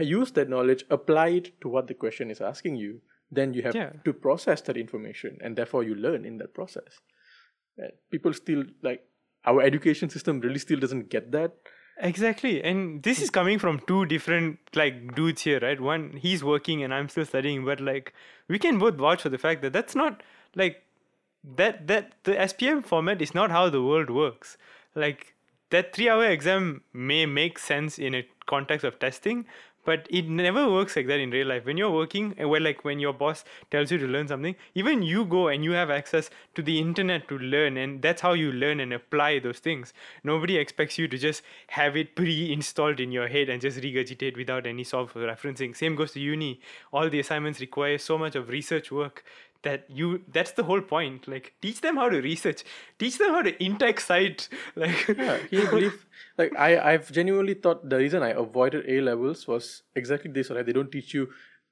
use 0.00 0.32
that 0.32 0.48
knowledge, 0.48 0.84
apply 0.90 1.28
it 1.28 1.60
to 1.60 1.68
what 1.68 1.86
the 1.86 1.94
question 1.94 2.30
is 2.30 2.40
asking 2.40 2.76
you. 2.76 3.00
Then 3.30 3.52
you 3.54 3.62
have 3.62 3.74
Yeah. 3.74 3.92
to 4.04 4.12
process 4.12 4.60
that 4.62 4.76
information, 4.76 5.38
and 5.40 5.56
therefore 5.56 5.82
you 5.82 5.94
learn 5.94 6.24
in 6.24 6.38
that 6.38 6.54
process. 6.54 7.00
People 8.10 8.32
still 8.32 8.64
like 8.82 9.02
our 9.44 9.60
education 9.60 10.08
system 10.08 10.40
really 10.40 10.58
still 10.58 10.78
doesn't 10.78 11.08
get 11.10 11.32
that. 11.32 11.52
Exactly. 11.98 12.62
And 12.62 13.02
this 13.02 13.20
is 13.20 13.30
coming 13.30 13.58
from 13.58 13.80
two 13.80 14.06
different 14.06 14.58
like 14.74 15.14
dudes 15.14 15.42
here, 15.42 15.60
right? 15.60 15.80
One 15.80 16.16
he's 16.16 16.42
working 16.42 16.82
and 16.82 16.94
I'm 16.94 17.08
still 17.08 17.24
studying, 17.24 17.64
but 17.64 17.80
like 17.80 18.12
we 18.48 18.58
can 18.58 18.78
both 18.78 18.94
vouch 18.94 19.22
for 19.22 19.28
the 19.28 19.38
fact 19.38 19.62
that 19.62 19.72
that's 19.72 19.94
not 19.94 20.22
like 20.54 20.82
that 21.56 21.86
that 21.88 22.12
the 22.24 22.32
SPM 22.32 22.84
format 22.84 23.20
is 23.20 23.34
not 23.34 23.50
how 23.50 23.68
the 23.68 23.82
world 23.82 24.10
works. 24.10 24.56
Like 24.94 25.34
that 25.70 25.94
3 25.94 26.08
hour 26.08 26.24
exam 26.24 26.82
may 26.92 27.26
make 27.26 27.58
sense 27.58 27.98
in 27.98 28.14
a 28.14 28.26
context 28.46 28.84
of 28.84 28.98
testing, 28.98 29.46
but 29.84 30.06
it 30.10 30.28
never 30.28 30.70
works 30.70 30.96
like 30.96 31.06
that 31.06 31.20
in 31.20 31.30
real 31.30 31.46
life. 31.46 31.64
When 31.64 31.76
you're 31.76 31.90
working 31.90 32.32
eh, 32.32 32.42
and 32.42 32.50
when 32.50 32.64
like 32.64 32.84
when 32.84 32.98
your 32.98 33.12
boss 33.12 33.44
tells 33.70 33.90
you 33.90 33.98
to 33.98 34.06
learn 34.06 34.28
something 34.28 34.54
even 34.74 35.02
you 35.02 35.24
go 35.24 35.48
and 35.48 35.64
you 35.64 35.72
have 35.72 35.90
access 35.90 36.30
to 36.54 36.62
the 36.62 36.78
internet 36.80 37.28
to 37.28 37.38
learn 37.38 37.76
and 37.76 38.02
that's 38.02 38.22
how 38.22 38.32
you 38.32 38.52
learn 38.52 38.80
and 38.80 38.92
apply 38.92 39.38
those 39.38 39.58
things. 39.58 39.92
Nobody 40.22 40.56
expects 40.56 40.98
you 40.98 41.08
to 41.08 41.18
just 41.18 41.42
have 41.68 41.96
it 41.96 42.14
pre-installed 42.16 43.00
in 43.00 43.12
your 43.12 43.28
head 43.28 43.48
and 43.48 43.60
just 43.60 43.78
regurgitate 43.78 44.36
without 44.36 44.66
any 44.66 44.84
sort 44.84 45.14
of 45.14 45.22
referencing. 45.22 45.76
Same 45.76 45.94
goes 45.94 46.12
to 46.12 46.20
uni. 46.20 46.60
All 46.92 47.08
the 47.08 47.20
assignments 47.20 47.60
require 47.60 47.98
so 47.98 48.18
much 48.18 48.34
of 48.34 48.48
research 48.48 48.90
work 48.90 49.24
that 49.64 49.84
you 49.88 50.22
that's 50.32 50.52
the 50.52 50.62
whole 50.62 50.80
point 50.80 51.26
like 51.26 51.54
teach 51.60 51.80
them 51.80 51.96
how 51.96 52.08
to 52.08 52.20
research 52.20 52.62
teach 52.98 53.18
them 53.18 53.30
how 53.30 53.42
to 53.42 53.52
index 53.62 54.06
site 54.06 54.48
like 54.76 55.08
yeah, 55.08 55.38
you 55.50 55.66
believe 55.66 56.06
like 56.38 56.54
I, 56.56 56.92
I've 56.92 57.10
genuinely 57.10 57.54
thought 57.54 57.88
the 57.88 57.96
reason 57.96 58.22
I 58.22 58.30
avoided 58.30 58.88
A 58.88 59.00
levels 59.00 59.46
was 59.48 59.82
exactly 59.94 60.30
this, 60.30 60.50
right? 60.50 60.64
They 60.64 60.72
don't 60.72 60.90
teach 60.92 61.14
you 61.14 61.28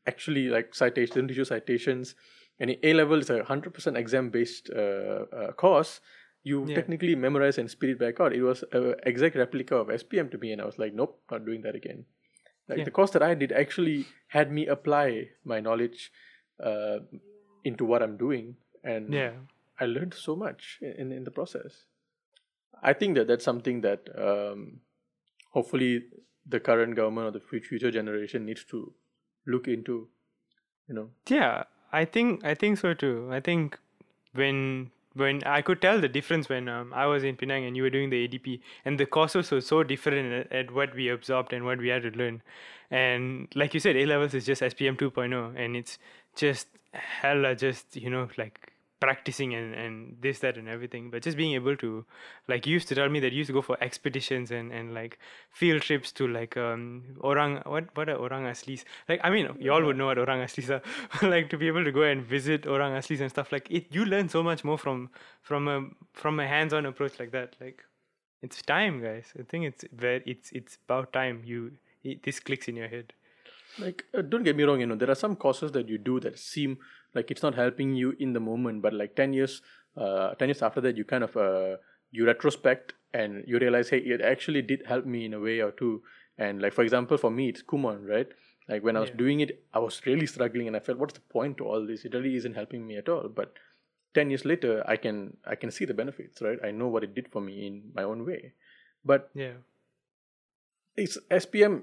actually 0.06 0.48
like 0.48 0.74
citations, 0.74 1.14
they 1.14 1.20
don't 1.20 1.28
teach 1.28 1.38
you 1.38 1.44
citations. 1.44 2.14
And 2.60 2.70
in 2.70 2.78
A 2.82 2.94
level 2.94 3.18
is 3.18 3.30
a 3.30 3.42
hundred 3.44 3.74
percent 3.74 3.96
exam 3.96 4.30
based 4.30 4.70
uh, 4.70 5.24
uh, 5.34 5.52
course. 5.52 6.00
You 6.44 6.66
Yeah. 6.66 6.74
technically 6.74 7.14
memorize 7.14 7.58
and 7.58 7.70
spit 7.70 7.90
it 7.90 7.98
back 7.98 8.20
out. 8.20 8.32
It 8.32 8.42
was 8.42 8.64
an 8.72 8.94
exact 9.04 9.36
replica 9.36 9.76
of 9.76 9.88
SPM 9.88 10.30
to 10.32 10.38
me, 10.38 10.52
and 10.52 10.60
I 10.60 10.64
was 10.64 10.78
like, 10.78 10.92
nope, 10.92 11.20
not 11.30 11.44
doing 11.46 11.62
that 11.62 11.74
again. 11.74 12.04
Like 12.68 12.78
Yeah. 12.78 12.84
the 12.84 12.90
course 12.90 13.10
that 13.12 13.22
I 13.22 13.34
did 13.34 13.52
actually 13.52 14.06
had 14.28 14.50
me 14.52 14.66
apply 14.66 15.30
my 15.44 15.60
knowledge 15.60 16.10
uh, 16.62 16.98
into 17.64 17.84
what 17.84 18.02
I'm 18.02 18.16
doing, 18.16 18.56
and 18.84 19.12
yeah 19.12 19.32
I 19.82 19.86
learned 19.86 20.14
so 20.14 20.36
much 20.36 20.78
in, 20.80 21.10
in, 21.10 21.24
the 21.24 21.30
process. 21.30 21.86
I 22.82 22.92
think 22.92 23.16
that 23.16 23.26
that's 23.26 23.44
something 23.44 23.80
that 23.80 24.08
um, 24.16 24.80
hopefully 25.50 26.04
the 26.46 26.60
current 26.60 26.94
government 26.94 27.26
or 27.28 27.30
the 27.32 27.40
future 27.40 27.90
generation 27.90 28.46
needs 28.46 28.64
to 28.66 28.92
look 29.46 29.66
into. 29.66 30.08
You 30.88 30.94
know, 30.94 31.10
Yeah, 31.28 31.64
I 31.92 32.04
think 32.04 32.44
I 32.44 32.54
think 32.54 32.78
so 32.78 32.94
too. 32.94 33.28
I 33.32 33.40
think 33.40 33.78
when 34.34 34.90
when 35.14 35.42
I 35.44 35.62
could 35.62 35.80
tell 35.82 36.00
the 36.00 36.08
difference 36.08 36.48
when 36.48 36.68
um, 36.68 36.92
I 36.94 37.06
was 37.06 37.24
in 37.24 37.36
Penang 37.36 37.64
and 37.64 37.76
you 37.76 37.82
were 37.82 37.90
doing 37.90 38.10
the 38.10 38.26
ADP, 38.26 38.60
and 38.84 38.98
the 38.98 39.06
courses 39.06 39.50
were 39.50 39.60
so 39.60 39.82
different 39.82 40.32
at, 40.32 40.52
at 40.52 40.70
what 40.72 40.94
we 40.94 41.08
absorbed 41.08 41.52
and 41.52 41.64
what 41.64 41.78
we 41.78 41.88
had 41.88 42.02
to 42.02 42.10
learn. 42.10 42.42
And 42.90 43.48
like 43.54 43.74
you 43.74 43.80
said, 43.80 43.96
A 43.96 44.06
levels 44.06 44.34
is 44.34 44.44
just 44.44 44.62
SPM 44.62 44.96
2.0, 44.96 45.54
and 45.56 45.76
it's 45.76 45.98
just 46.34 46.68
hella 46.92 47.54
just 47.54 47.96
you 47.96 48.10
know 48.10 48.28
like 48.36 48.72
practicing 49.00 49.52
and, 49.52 49.74
and 49.74 50.16
this 50.20 50.38
that 50.38 50.56
and 50.56 50.68
everything 50.68 51.10
but 51.10 51.22
just 51.22 51.36
being 51.36 51.54
able 51.54 51.76
to 51.76 52.04
like 52.46 52.68
you 52.68 52.74
used 52.74 52.86
to 52.86 52.94
tell 52.94 53.08
me 53.08 53.18
that 53.18 53.32
you 53.32 53.38
used 53.38 53.48
to 53.48 53.52
go 53.52 53.60
for 53.60 53.76
expeditions 53.82 54.52
and, 54.52 54.70
and 54.70 54.94
like 54.94 55.18
field 55.50 55.82
trips 55.82 56.12
to 56.12 56.28
like 56.28 56.56
um 56.56 57.02
orang 57.20 57.60
what 57.64 57.84
what 57.96 58.08
are 58.08 58.16
orang 58.16 58.44
aslis? 58.44 58.84
Like 59.08 59.20
i 59.24 59.30
mean 59.30 59.48
you 59.58 59.72
all 59.72 59.82
would 59.82 59.96
know 59.96 60.06
what 60.06 60.18
orang 60.18 60.40
aslis 60.40 60.70
are. 60.70 60.82
Like 61.28 61.50
to 61.50 61.58
be 61.58 61.66
able 61.66 61.82
to 61.82 61.90
go 61.90 62.02
and 62.02 62.22
visit 62.22 62.64
orang 62.64 62.92
aslis 62.92 63.20
and 63.20 63.28
stuff 63.28 63.50
like 63.50 63.68
it 63.70 63.86
you 63.90 64.04
learn 64.04 64.28
so 64.28 64.40
much 64.40 64.62
more 64.62 64.78
from 64.78 65.10
from 65.40 65.66
a 65.66 65.88
from 66.12 66.38
a 66.38 66.46
hands-on 66.46 66.86
approach 66.86 67.18
like 67.18 67.32
that 67.32 67.56
like 67.60 67.82
it's 68.42 68.60
time 68.60 69.00
guys. 69.02 69.32
I 69.38 69.42
think 69.42 69.64
it's 69.64 69.84
very 69.92 70.22
it's 70.26 70.50
it's 70.52 70.78
about 70.84 71.12
time 71.12 71.42
you 71.44 71.72
it, 72.04 72.22
this 72.22 72.40
clicks 72.40 72.68
in 72.68 72.76
your 72.76 72.88
head 72.88 73.12
like 73.78 74.04
uh, 74.16 74.22
don't 74.22 74.42
get 74.42 74.56
me 74.56 74.64
wrong. 74.64 74.80
You 74.80 74.86
know, 74.86 74.94
there 74.96 75.10
are 75.10 75.14
some 75.16 75.36
courses 75.36 75.72
that 75.72 75.88
you 75.88 75.98
do 75.98 76.20
that 76.20 76.38
seem 76.38 76.78
like 77.14 77.30
it's 77.30 77.42
not 77.42 77.54
helping 77.54 77.94
you 77.94 78.14
in 78.18 78.32
the 78.32 78.40
moment, 78.40 78.82
but 78.82 78.92
like 78.92 79.16
ten 79.16 79.32
years, 79.32 79.62
uh, 79.96 80.34
ten 80.34 80.48
years 80.48 80.62
after 80.62 80.80
that, 80.82 80.96
you 80.96 81.04
kind 81.04 81.24
of 81.24 81.36
uh, 81.36 81.76
you 82.10 82.26
retrospect 82.26 82.94
and 83.14 83.44
you 83.46 83.58
realize, 83.58 83.90
hey, 83.90 83.98
it 83.98 84.20
actually 84.20 84.62
did 84.62 84.84
help 84.86 85.04
me 85.04 85.24
in 85.24 85.34
a 85.34 85.40
way 85.40 85.60
or 85.60 85.70
two. 85.70 86.02
And 86.38 86.62
like 86.62 86.72
for 86.72 86.82
example, 86.82 87.16
for 87.18 87.30
me, 87.30 87.48
it's 87.48 87.62
Kumon, 87.62 88.08
right? 88.08 88.28
Like 88.68 88.82
when 88.82 88.96
I 88.96 89.00
was 89.00 89.10
Yeah. 89.10 89.16
doing 89.16 89.40
it, 89.40 89.64
I 89.74 89.80
was 89.80 90.00
really 90.06 90.26
struggling, 90.26 90.66
and 90.66 90.76
I 90.76 90.80
felt, 90.80 90.98
what's 90.98 91.14
the 91.14 91.20
point 91.20 91.58
to 91.58 91.64
all 91.64 91.86
this? 91.86 92.04
It 92.04 92.14
really 92.14 92.36
isn't 92.36 92.54
helping 92.54 92.86
me 92.86 92.96
at 92.96 93.08
all. 93.08 93.28
But 93.28 93.54
ten 94.14 94.30
years 94.30 94.44
later, 94.44 94.82
I 94.86 94.96
can 94.96 95.36
I 95.44 95.56
can 95.56 95.70
see 95.70 95.84
the 95.84 95.94
benefits, 95.94 96.40
right? 96.40 96.58
I 96.64 96.70
know 96.70 96.88
what 96.88 97.04
it 97.04 97.14
did 97.14 97.28
for 97.28 97.40
me 97.40 97.66
in 97.66 97.92
my 97.94 98.02
own 98.02 98.24
way. 98.24 98.54
But 99.04 99.30
yeah 99.34 99.54
it's 100.96 101.16
SPM. 101.30 101.82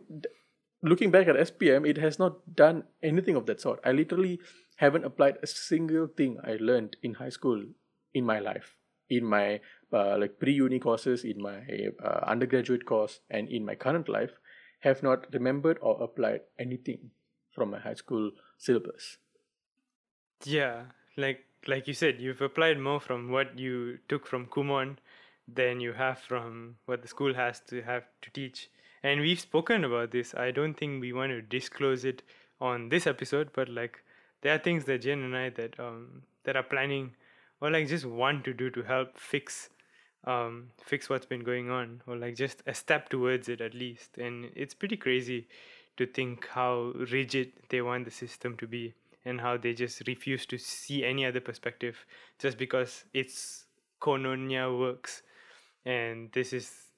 Looking 0.81 1.11
back 1.11 1.27
at 1.27 1.35
SPM, 1.35 1.87
it 1.87 1.97
has 1.97 2.19
not 2.19 2.55
done 2.55 2.83
anything 3.03 3.35
of 3.35 3.45
that 3.47 3.59
sort. 3.59 3.79
I 3.83 3.91
literally 3.91 4.39
haven't 4.77 5.03
applied 5.03 5.37
a 5.43 5.47
single 5.47 6.07
thing 6.07 6.37
I 6.43 6.57
learned 6.59 6.95
in 7.03 7.15
high 7.15 7.29
school 7.29 7.63
in 8.13 8.25
my 8.25 8.39
life, 8.39 8.75
in 9.09 9.25
my 9.25 9.59
uh, 9.91 10.17
like 10.17 10.39
pre-uni 10.39 10.79
courses, 10.79 11.25
in 11.25 11.41
my 11.41 11.59
uh, 12.03 12.19
undergraduate 12.25 12.85
course, 12.85 13.19
and 13.29 13.49
in 13.49 13.65
my 13.65 13.75
current 13.75 14.07
life, 14.07 14.39
have 14.79 15.03
not 15.03 15.27
remembered 15.33 15.77
or 15.81 16.01
applied 16.01 16.41
anything 16.57 17.11
from 17.51 17.71
my 17.71 17.79
high 17.79 17.93
school 17.95 18.31
syllabus. 18.57 19.17
Yeah, 20.45 20.83
like 21.17 21.45
like 21.67 21.87
you 21.87 21.93
said, 21.93 22.21
you've 22.21 22.41
applied 22.41 22.79
more 22.79 23.01
from 23.01 23.31
what 23.31 23.59
you 23.59 23.99
took 24.07 24.25
from 24.25 24.45
Kumon 24.45 24.97
than 25.45 25.81
you 25.81 25.93
have 25.93 26.19
from 26.19 26.75
what 26.85 27.01
the 27.01 27.07
school 27.07 27.33
has 27.33 27.59
to 27.67 27.81
have 27.81 28.03
to 28.21 28.31
teach. 28.31 28.69
And 29.03 29.21
we've 29.21 29.39
spoken 29.39 29.83
about 29.83 30.11
this. 30.11 30.35
I 30.35 30.51
don't 30.51 30.73
think 30.73 31.01
we 31.01 31.13
want 31.13 31.31
to 31.31 31.41
disclose 31.41 32.03
it 32.05 32.21
on 32.59 32.89
this 32.89 33.07
episode, 33.07 33.49
but 33.53 33.69
like 33.69 34.03
there 34.41 34.53
are 34.53 34.57
things 34.57 34.85
that 34.85 35.01
Jen 35.01 35.23
and 35.23 35.35
I 35.35 35.49
that 35.51 35.79
um 35.79 36.23
that 36.43 36.55
are 36.55 36.63
planning 36.63 37.15
or 37.61 37.69
like 37.71 37.87
just 37.87 38.05
want 38.05 38.43
to 38.45 38.53
do 38.53 38.69
to 38.71 38.83
help 38.83 39.17
fix 39.17 39.69
um 40.25 40.69
fix 40.83 41.09
what's 41.09 41.25
been 41.25 41.43
going 41.43 41.69
on 41.69 42.01
or 42.07 42.17
like 42.17 42.35
just 42.35 42.61
a 42.67 42.73
step 42.73 43.09
towards 43.09 43.47
it 43.49 43.61
at 43.61 43.73
least. 43.73 44.17
And 44.17 44.51
it's 44.55 44.73
pretty 44.73 44.97
crazy 44.97 45.47
to 45.97 46.05
think 46.05 46.47
how 46.47 46.93
rigid 46.95 47.51
they 47.69 47.81
want 47.81 48.05
the 48.05 48.11
system 48.11 48.55
to 48.57 48.67
be 48.67 48.93
and 49.25 49.41
how 49.41 49.57
they 49.57 49.73
just 49.73 50.01
refuse 50.07 50.45
to 50.45 50.57
see 50.57 51.03
any 51.03 51.25
other 51.25 51.41
perspective 51.41 52.05
just 52.39 52.57
because 52.57 53.03
it's 53.13 53.65
Kononia 54.01 54.77
works 54.77 55.21
and 55.85 56.31
this 56.31 56.53
is 56.53 56.88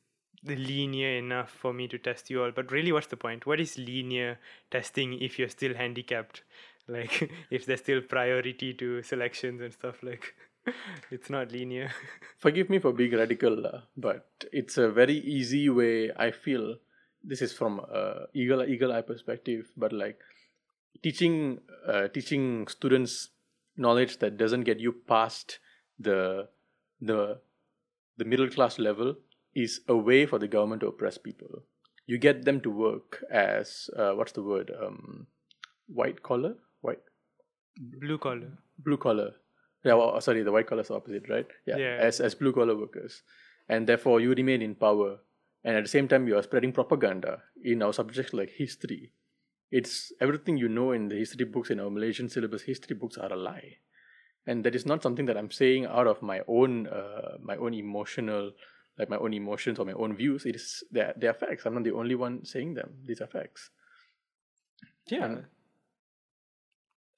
linear 0.43 1.17
enough 1.17 1.51
for 1.51 1.73
me 1.73 1.87
to 1.87 1.97
test 1.97 2.29
you 2.29 2.43
all. 2.43 2.51
But 2.51 2.71
really, 2.71 2.91
what's 2.91 3.07
the 3.07 3.17
point? 3.17 3.45
What 3.45 3.59
is 3.59 3.77
linear 3.77 4.39
testing 4.69 5.19
if 5.21 5.37
you're 5.37 5.49
still 5.49 5.75
handicapped? 5.75 6.43
Like, 6.87 7.31
if 7.51 7.67
there's 7.67 7.79
still 7.79 8.01
priority 8.01 8.73
to 8.73 9.03
selections 9.03 9.61
and 9.61 9.71
stuff, 9.71 10.01
like, 10.01 10.33
it's 11.11 11.29
not 11.29 11.51
linear. 11.51 11.91
Forgive 12.39 12.69
me 12.69 12.79
for 12.79 12.91
being 12.91 13.15
radical, 13.15 13.65
uh, 13.65 13.81
but 13.95 14.27
it's 14.51 14.77
a 14.77 14.89
very 14.89 15.13
easy 15.13 15.69
way. 15.69 16.11
I 16.17 16.31
feel 16.31 16.75
this 17.23 17.41
is 17.41 17.53
from 17.53 17.79
a 17.79 18.25
eagle 18.33 18.63
eagle 18.63 18.91
eye 18.91 19.03
perspective, 19.03 19.71
but 19.77 19.93
like 19.93 20.19
teaching 21.03 21.59
uh, 21.87 22.07
teaching 22.07 22.67
students 22.67 23.29
knowledge 23.77 24.17
that 24.17 24.37
doesn't 24.37 24.63
get 24.63 24.79
you 24.79 24.91
past 25.07 25.59
the 25.99 26.47
the 26.99 27.39
the 28.17 28.25
middle 28.25 28.49
class 28.49 28.79
level 28.79 29.15
is 29.55 29.81
a 29.87 29.95
way 29.95 30.25
for 30.25 30.39
the 30.39 30.47
government 30.47 30.81
to 30.81 30.87
oppress 30.87 31.17
people. 31.17 31.63
You 32.07 32.17
get 32.17 32.45
them 32.45 32.61
to 32.61 32.69
work 32.69 33.23
as 33.31 33.89
uh, 33.95 34.11
what's 34.13 34.31
the 34.33 34.43
word 34.43 34.71
um, 34.81 35.27
white 35.87 36.23
collar 36.23 36.55
white 36.81 36.99
Blue 37.79 38.17
collar. 38.17 38.57
blue 38.79 38.97
collar. 38.97 39.31
Yeah, 39.83 39.93
well, 39.95 40.19
sorry, 40.21 40.43
the 40.43 40.51
white 40.51 40.67
collar 40.67 40.81
is 40.81 40.91
opposite, 40.91 41.27
right? 41.29 41.47
Yeah, 41.65 41.77
Yeah. 41.77 41.97
as 41.99 42.19
as 42.19 42.35
blue 42.35 42.51
collar 42.53 42.75
workers, 42.77 43.23
and 43.69 43.87
therefore 43.87 44.19
you 44.19 44.33
remain 44.33 44.61
in 44.61 44.75
power, 44.75 45.19
and 45.63 45.75
at 45.77 45.83
the 45.83 45.89
same 45.89 46.07
time 46.07 46.27
you 46.27 46.37
are 46.37 46.43
spreading 46.43 46.71
propaganda 46.73 47.41
in 47.63 47.81
our 47.81 47.93
subjects 47.93 48.33
like 48.33 48.49
history. 48.51 49.13
It's 49.71 50.11
everything 50.19 50.57
you 50.57 50.67
know 50.67 50.91
in 50.91 51.07
the 51.07 51.15
history 51.15 51.45
books 51.45 51.69
in 51.71 51.79
our 51.79 51.89
Malaysian 51.89 52.27
syllabus. 52.29 52.63
History 52.63 52.95
books 52.95 53.17
are 53.17 53.31
a 53.31 53.37
lie, 53.37 53.77
and 54.45 54.63
that 54.65 54.75
is 54.75 54.85
not 54.85 55.01
something 55.01 55.25
that 55.27 55.37
I'm 55.37 55.49
saying 55.51 55.85
out 55.85 56.07
of 56.07 56.21
my 56.21 56.41
own 56.47 56.87
uh, 56.87 57.37
my 57.41 57.55
own 57.55 57.73
emotional 57.73 58.51
like 58.97 59.09
my 59.09 59.17
own 59.17 59.33
emotions 59.33 59.79
or 59.79 59.85
my 59.85 59.93
own 59.93 60.15
views. 60.15 60.45
It 60.45 60.55
is 60.55 60.83
they 60.91 61.01
are, 61.01 61.13
they 61.17 61.27
are 61.27 61.33
facts. 61.33 61.65
I'm 61.65 61.73
not 61.73 61.83
the 61.83 61.93
only 61.93 62.15
one 62.15 62.45
saying 62.45 62.75
them. 62.75 62.93
These 63.05 63.21
are 63.21 63.27
facts. 63.27 63.69
Yeah. 65.07 65.25
And- 65.25 65.45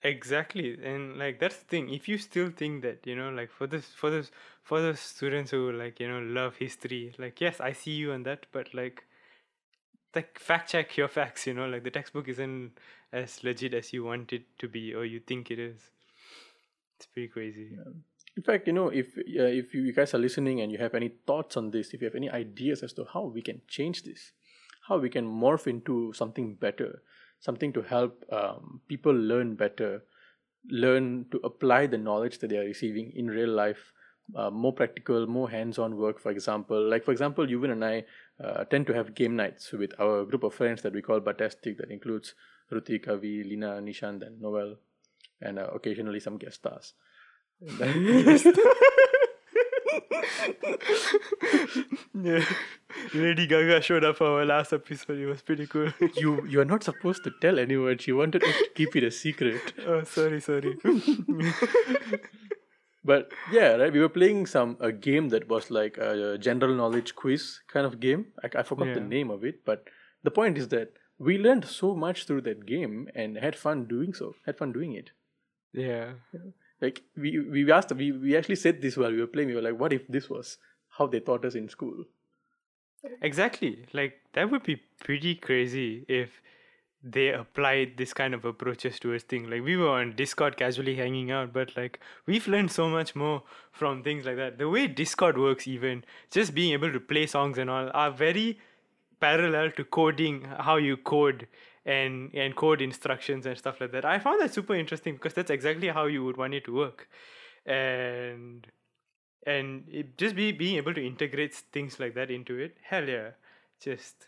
Exactly. 0.04 0.78
And 0.84 1.18
like 1.18 1.40
that's 1.40 1.58
the 1.58 1.66
thing. 1.66 1.90
If 1.90 2.08
you 2.10 2.18
still 2.18 2.50
think 2.52 2.82
that, 2.84 3.08
you 3.08 3.16
know, 3.16 3.30
like 3.30 3.50
for 3.52 3.68
this 3.68 3.86
for 3.88 4.10
this 4.10 4.32
for 4.62 4.82
the 4.82 4.96
students 4.96 5.52
who 5.52 5.72
like, 5.72 6.00
you 6.00 6.08
know, 6.08 6.20
love 6.20 6.58
history, 6.58 7.14
like 7.18 7.40
yes, 7.40 7.60
I 7.62 7.72
see 7.72 7.92
you 7.92 8.12
on 8.12 8.24
that, 8.24 8.46
but 8.52 8.74
like 8.74 9.06
like 10.16 10.38
fact 10.40 10.70
check 10.72 10.98
your 10.98 11.08
facts, 11.08 11.48
you 11.48 11.54
know, 11.54 11.68
like 11.68 11.84
the 11.84 11.92
textbook 11.92 12.28
isn't 12.28 12.78
as 13.12 13.44
legit 13.44 13.74
as 13.74 13.94
you 13.94 14.04
want 14.04 14.34
it 14.34 14.44
to 14.60 14.68
be 14.68 14.94
or 14.94 15.06
you 15.06 15.20
think 15.20 15.50
it 15.52 15.60
is. 15.60 15.90
It's 16.98 17.06
pretty 17.08 17.28
crazy. 17.28 17.78
In 18.36 18.44
fact, 18.44 18.68
you 18.68 18.74
know, 18.74 18.88
if 18.88 19.18
uh, 19.18 19.54
if 19.62 19.74
you 19.74 19.94
guys 19.94 20.14
are 20.14 20.18
listening 20.18 20.62
and 20.62 20.72
you 20.72 20.78
have 20.80 20.96
any 20.96 21.10
thoughts 21.28 21.56
on 21.56 21.72
this, 21.72 21.94
if 21.94 22.02
you 22.02 22.06
have 22.06 22.16
any 22.16 22.30
ideas 22.30 22.82
as 22.82 22.94
to 22.94 23.06
how 23.14 23.26
we 23.26 23.42
can 23.42 23.62
change 23.68 24.04
this, 24.04 24.32
how 24.88 24.98
we 24.98 25.10
can 25.10 25.26
morph 25.26 25.68
into 25.68 26.14
something 26.14 26.56
better, 26.56 27.04
something 27.40 27.72
to 27.74 27.84
help 27.84 28.24
um, 28.32 28.82
people 28.88 29.14
learn 29.14 29.56
better, 29.56 30.04
learn 30.70 31.26
to 31.32 31.38
apply 31.44 31.86
the 31.86 31.98
knowledge 31.98 32.40
that 32.40 32.50
they 32.50 32.58
are 32.58 32.66
receiving 32.66 33.12
in 33.16 33.28
real 33.28 33.50
life 33.50 33.94
uh, 34.36 34.50
more 34.50 34.74
practical, 34.74 35.28
more 35.28 35.50
hands-on 35.50 35.98
work. 35.98 36.20
For 36.20 36.32
example, 36.32 36.90
like 36.90 37.04
for 37.04 37.12
example, 37.12 37.46
Yuvan 37.46 37.72
and 37.72 37.86
I 37.86 38.06
uh, 38.44 38.64
tend 38.66 38.88
to 38.88 38.94
have 38.94 39.14
game 39.14 39.36
nights 39.36 39.72
with 39.72 39.94
our 40.00 40.26
group 40.26 40.44
of 40.44 40.54
friends 40.54 40.82
that 40.82 40.94
we 40.94 41.02
call 41.02 41.20
Batastic. 41.20 41.78
That 41.78 41.92
includes 41.92 42.34
Ruti, 42.72 43.04
Kavi, 43.04 43.44
Lina, 43.48 43.82
Nishant, 43.82 44.26
and 44.26 44.42
Noel, 44.42 44.78
and 45.42 45.60
uh, 45.60 45.68
occasionally 45.74 46.20
some 46.20 46.38
guest 46.38 46.56
stars. 46.56 46.94
Yeah. 52.14 52.46
Lady 53.14 53.48
Gaga 53.48 53.82
showed 53.82 54.04
up 54.04 54.18
for 54.18 54.28
our 54.28 54.46
last 54.46 54.74
episode. 54.74 55.18
It 55.18 55.26
was 55.26 55.42
pretty 55.42 55.68
cool. 55.68 55.92
you 56.16 56.46
you 56.48 56.60
are 56.62 56.66
not 56.66 56.84
supposed 56.84 57.24
to 57.24 57.32
tell 57.42 57.60
anyone. 57.60 57.98
She 57.98 58.12
wanted 58.12 58.44
us 58.44 58.56
to 58.58 58.70
keep 58.76 58.96
it 58.96 59.04
a 59.04 59.12
secret. 59.12 59.74
oh, 59.88 60.04
sorry, 60.04 60.42
sorry. 60.42 60.78
But 63.06 63.32
yeah, 63.52 63.74
right. 63.76 63.92
We 63.92 64.00
were 64.00 64.08
playing 64.10 64.46
some 64.46 64.78
a 64.80 64.92
game 64.92 65.28
that 65.30 65.50
was 65.50 65.70
like 65.70 65.98
a 65.98 66.38
general 66.38 66.74
knowledge 66.74 67.16
quiz 67.16 67.60
kind 67.68 67.86
of 67.86 68.00
game. 68.00 68.28
I, 68.42 68.60
I 68.60 68.64
forgot 68.64 68.94
the 68.94 69.02
name 69.02 69.30
of 69.30 69.44
it, 69.44 69.66
but 69.66 69.90
the 70.24 70.32
point 70.32 70.58
is 70.58 70.70
that 70.70 70.94
we 71.20 71.38
learned 71.38 71.66
so 71.66 71.96
much 71.96 72.26
through 72.26 72.42
that 72.42 72.66
game 72.66 73.10
and 73.14 73.36
had 73.38 73.58
fun 73.58 73.86
doing 73.86 74.14
so. 74.14 74.36
Had 74.46 74.58
fun 74.58 74.72
doing 74.72 74.94
it. 74.94 75.12
yeah. 75.74 76.14
Like 76.84 77.02
we 77.16 77.40
we 77.40 77.72
asked 77.72 77.94
we 77.94 78.12
we 78.12 78.36
actually 78.38 78.58
said 78.58 78.82
this 78.82 78.98
while 78.98 79.12
we 79.12 79.22
were 79.26 79.34
playing. 79.36 79.50
We 79.50 79.56
were 79.56 79.68
like, 79.70 79.80
what 79.80 79.94
if 79.94 80.08
this 80.08 80.30
was 80.30 80.58
how 80.98 81.08
they 81.08 81.22
taught 81.22 81.46
us 81.46 81.56
in 81.56 81.70
school? 81.70 82.04
Exactly. 83.22 83.86
Like 83.94 84.20
that 84.34 84.52
would 84.52 84.64
be 84.64 84.76
pretty 85.06 85.36
crazy 85.36 86.06
if 86.08 86.42
they 87.04 87.30
applied 87.34 87.98
this 87.98 88.14
kind 88.14 88.34
of 88.34 88.46
approaches 88.46 88.98
towards 88.98 89.24
things. 89.24 89.50
Like 89.50 89.64
we 89.64 89.76
were 89.76 89.90
on 89.90 90.16
Discord 90.16 90.56
casually 90.58 90.96
hanging 90.96 91.32
out, 91.32 91.52
but 91.54 91.76
like 91.76 92.00
we've 92.26 92.48
learned 92.48 92.72
so 92.72 92.90
much 92.90 93.16
more 93.16 93.44
from 93.72 94.04
things 94.04 94.26
like 94.26 94.38
that. 94.38 94.58
The 94.58 94.70
way 94.70 94.88
Discord 94.88 95.38
works, 95.38 95.68
even 95.68 96.06
just 96.32 96.54
being 96.54 96.72
able 96.74 96.94
to 96.94 97.00
play 97.00 97.26
songs 97.28 97.58
and 97.58 97.70
all, 97.70 97.90
are 97.94 98.12
very 98.12 98.60
parallel 99.20 99.72
to 99.72 99.84
coding, 99.86 100.46
how 100.60 100.78
you 100.78 100.98
code 100.98 101.48
and 101.86 102.34
and 102.34 102.56
code 102.56 102.82
instructions 102.82 103.46
and 103.46 103.58
stuff 103.58 103.82
like 103.82 103.92
that. 103.92 104.06
I 104.06 104.20
found 104.20 104.42
that 104.42 104.54
super 104.54 104.76
interesting 104.76 105.16
because 105.16 105.34
that's 105.34 105.52
exactly 105.52 105.90
how 105.90 106.06
you 106.06 106.24
would 106.24 106.38
want 106.38 106.54
it 106.54 106.66
to 106.66 106.74
work, 106.74 107.08
and 107.66 108.68
and 109.46 109.84
it, 109.90 110.18
just 110.18 110.36
be 110.36 110.52
being 110.52 110.78
able 110.78 110.94
to 110.94 111.06
integrate 111.06 111.54
things 111.54 112.00
like 112.00 112.16
that 112.16 112.32
into 112.32 112.58
it. 112.58 112.78
Hell 112.84 113.08
yeah, 113.08 113.32
just 113.82 114.28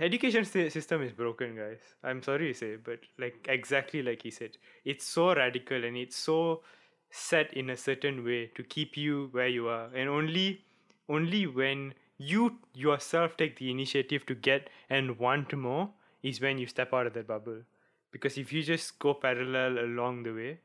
education 0.00 0.44
system 0.44 1.02
is 1.02 1.12
broken, 1.12 1.56
guys. 1.56 1.80
I'm 2.02 2.22
sorry 2.22 2.52
to 2.52 2.54
say, 2.54 2.76
but 2.76 3.00
like 3.18 3.46
exactly 3.48 4.02
like 4.02 4.22
he 4.22 4.30
said, 4.30 4.56
it's 4.84 5.06
so 5.06 5.34
radical 5.34 5.84
and 5.84 5.96
it's 5.96 6.16
so 6.16 6.62
set 7.10 7.54
in 7.54 7.70
a 7.70 7.76
certain 7.76 8.24
way 8.24 8.50
to 8.54 8.62
keep 8.62 8.96
you 8.96 9.28
where 9.32 9.48
you 9.48 9.68
are, 9.68 9.88
and 9.94 10.08
only 10.08 10.64
only 11.08 11.46
when 11.46 11.94
you 12.18 12.58
yourself 12.74 13.36
take 13.36 13.58
the 13.58 13.70
initiative 13.70 14.26
to 14.26 14.34
get 14.34 14.68
and 14.90 15.18
want 15.18 15.56
more 15.56 15.90
is 16.22 16.40
when 16.40 16.58
you 16.58 16.66
step 16.66 16.92
out 16.92 17.06
of 17.06 17.14
that 17.14 17.26
bubble. 17.26 17.62
Because 18.10 18.36
if 18.38 18.52
you 18.52 18.62
just 18.62 18.98
go 18.98 19.14
parallel 19.14 19.78
along 19.78 20.24
the 20.24 20.32
way, 20.32 20.58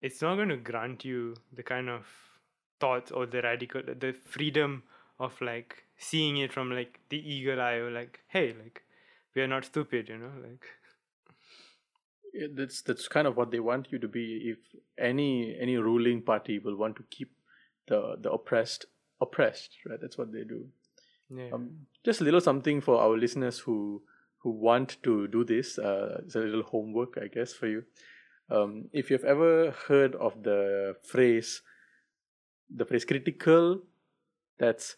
it's 0.00 0.22
not 0.22 0.36
going 0.36 0.50
to 0.50 0.56
grant 0.56 1.04
you 1.04 1.34
the 1.52 1.62
kind 1.62 1.88
of 1.88 2.06
thoughts 2.80 3.10
or 3.10 3.26
the 3.26 3.40
radical 3.40 3.82
the 3.82 4.12
freedom 4.12 4.82
of 5.18 5.40
like 5.40 5.84
seeing 5.96 6.36
it 6.38 6.52
from 6.52 6.70
like 6.70 6.98
the 7.08 7.18
eagle 7.18 7.60
eye 7.60 7.74
or 7.74 7.90
like 7.90 8.18
hey 8.28 8.52
like 8.62 8.82
we 9.34 9.40
are 9.40 9.46
not 9.46 9.64
stupid 9.64 10.08
you 10.08 10.18
know 10.18 10.32
like 10.42 10.66
that's 12.54 12.82
that's 12.82 13.08
kind 13.08 13.26
of 13.26 13.36
what 13.36 13.50
they 13.50 13.60
want 13.60 13.88
you 13.90 13.98
to 13.98 14.08
be. 14.08 14.54
If 14.54 14.58
any 14.98 15.56
any 15.58 15.76
ruling 15.76 16.22
party 16.22 16.58
will 16.58 16.76
want 16.76 16.96
to 16.96 17.04
keep 17.10 17.32
the 17.86 18.16
the 18.20 18.30
oppressed 18.30 18.86
oppressed, 19.24 19.76
right? 19.88 20.00
That's 20.00 20.18
what 20.18 20.32
they 20.32 20.44
do. 20.44 20.60
yeah 21.30 21.50
Um, 21.56 21.86
just 22.04 22.20
a 22.20 22.24
little 22.24 22.40
something 22.40 22.80
for 22.80 23.00
our 23.00 23.16
listeners 23.16 23.58
who 23.66 23.78
who 24.44 24.50
want 24.50 24.96
to 25.02 25.26
do 25.34 25.42
this. 25.42 25.78
Uh, 25.78 26.20
it's 26.24 26.36
a 26.36 26.40
little 26.40 26.62
homework, 26.62 27.16
I 27.20 27.28
guess, 27.28 27.54
for 27.54 27.66
you. 27.66 27.84
Um, 28.50 28.90
if 28.92 29.10
you've 29.10 29.24
ever 29.24 29.72
heard 29.88 30.14
of 30.16 30.42
the 30.44 30.96
phrase, 31.02 31.62
the 32.68 32.84
phrase 32.84 33.06
critical, 33.06 33.80
that's 34.58 34.96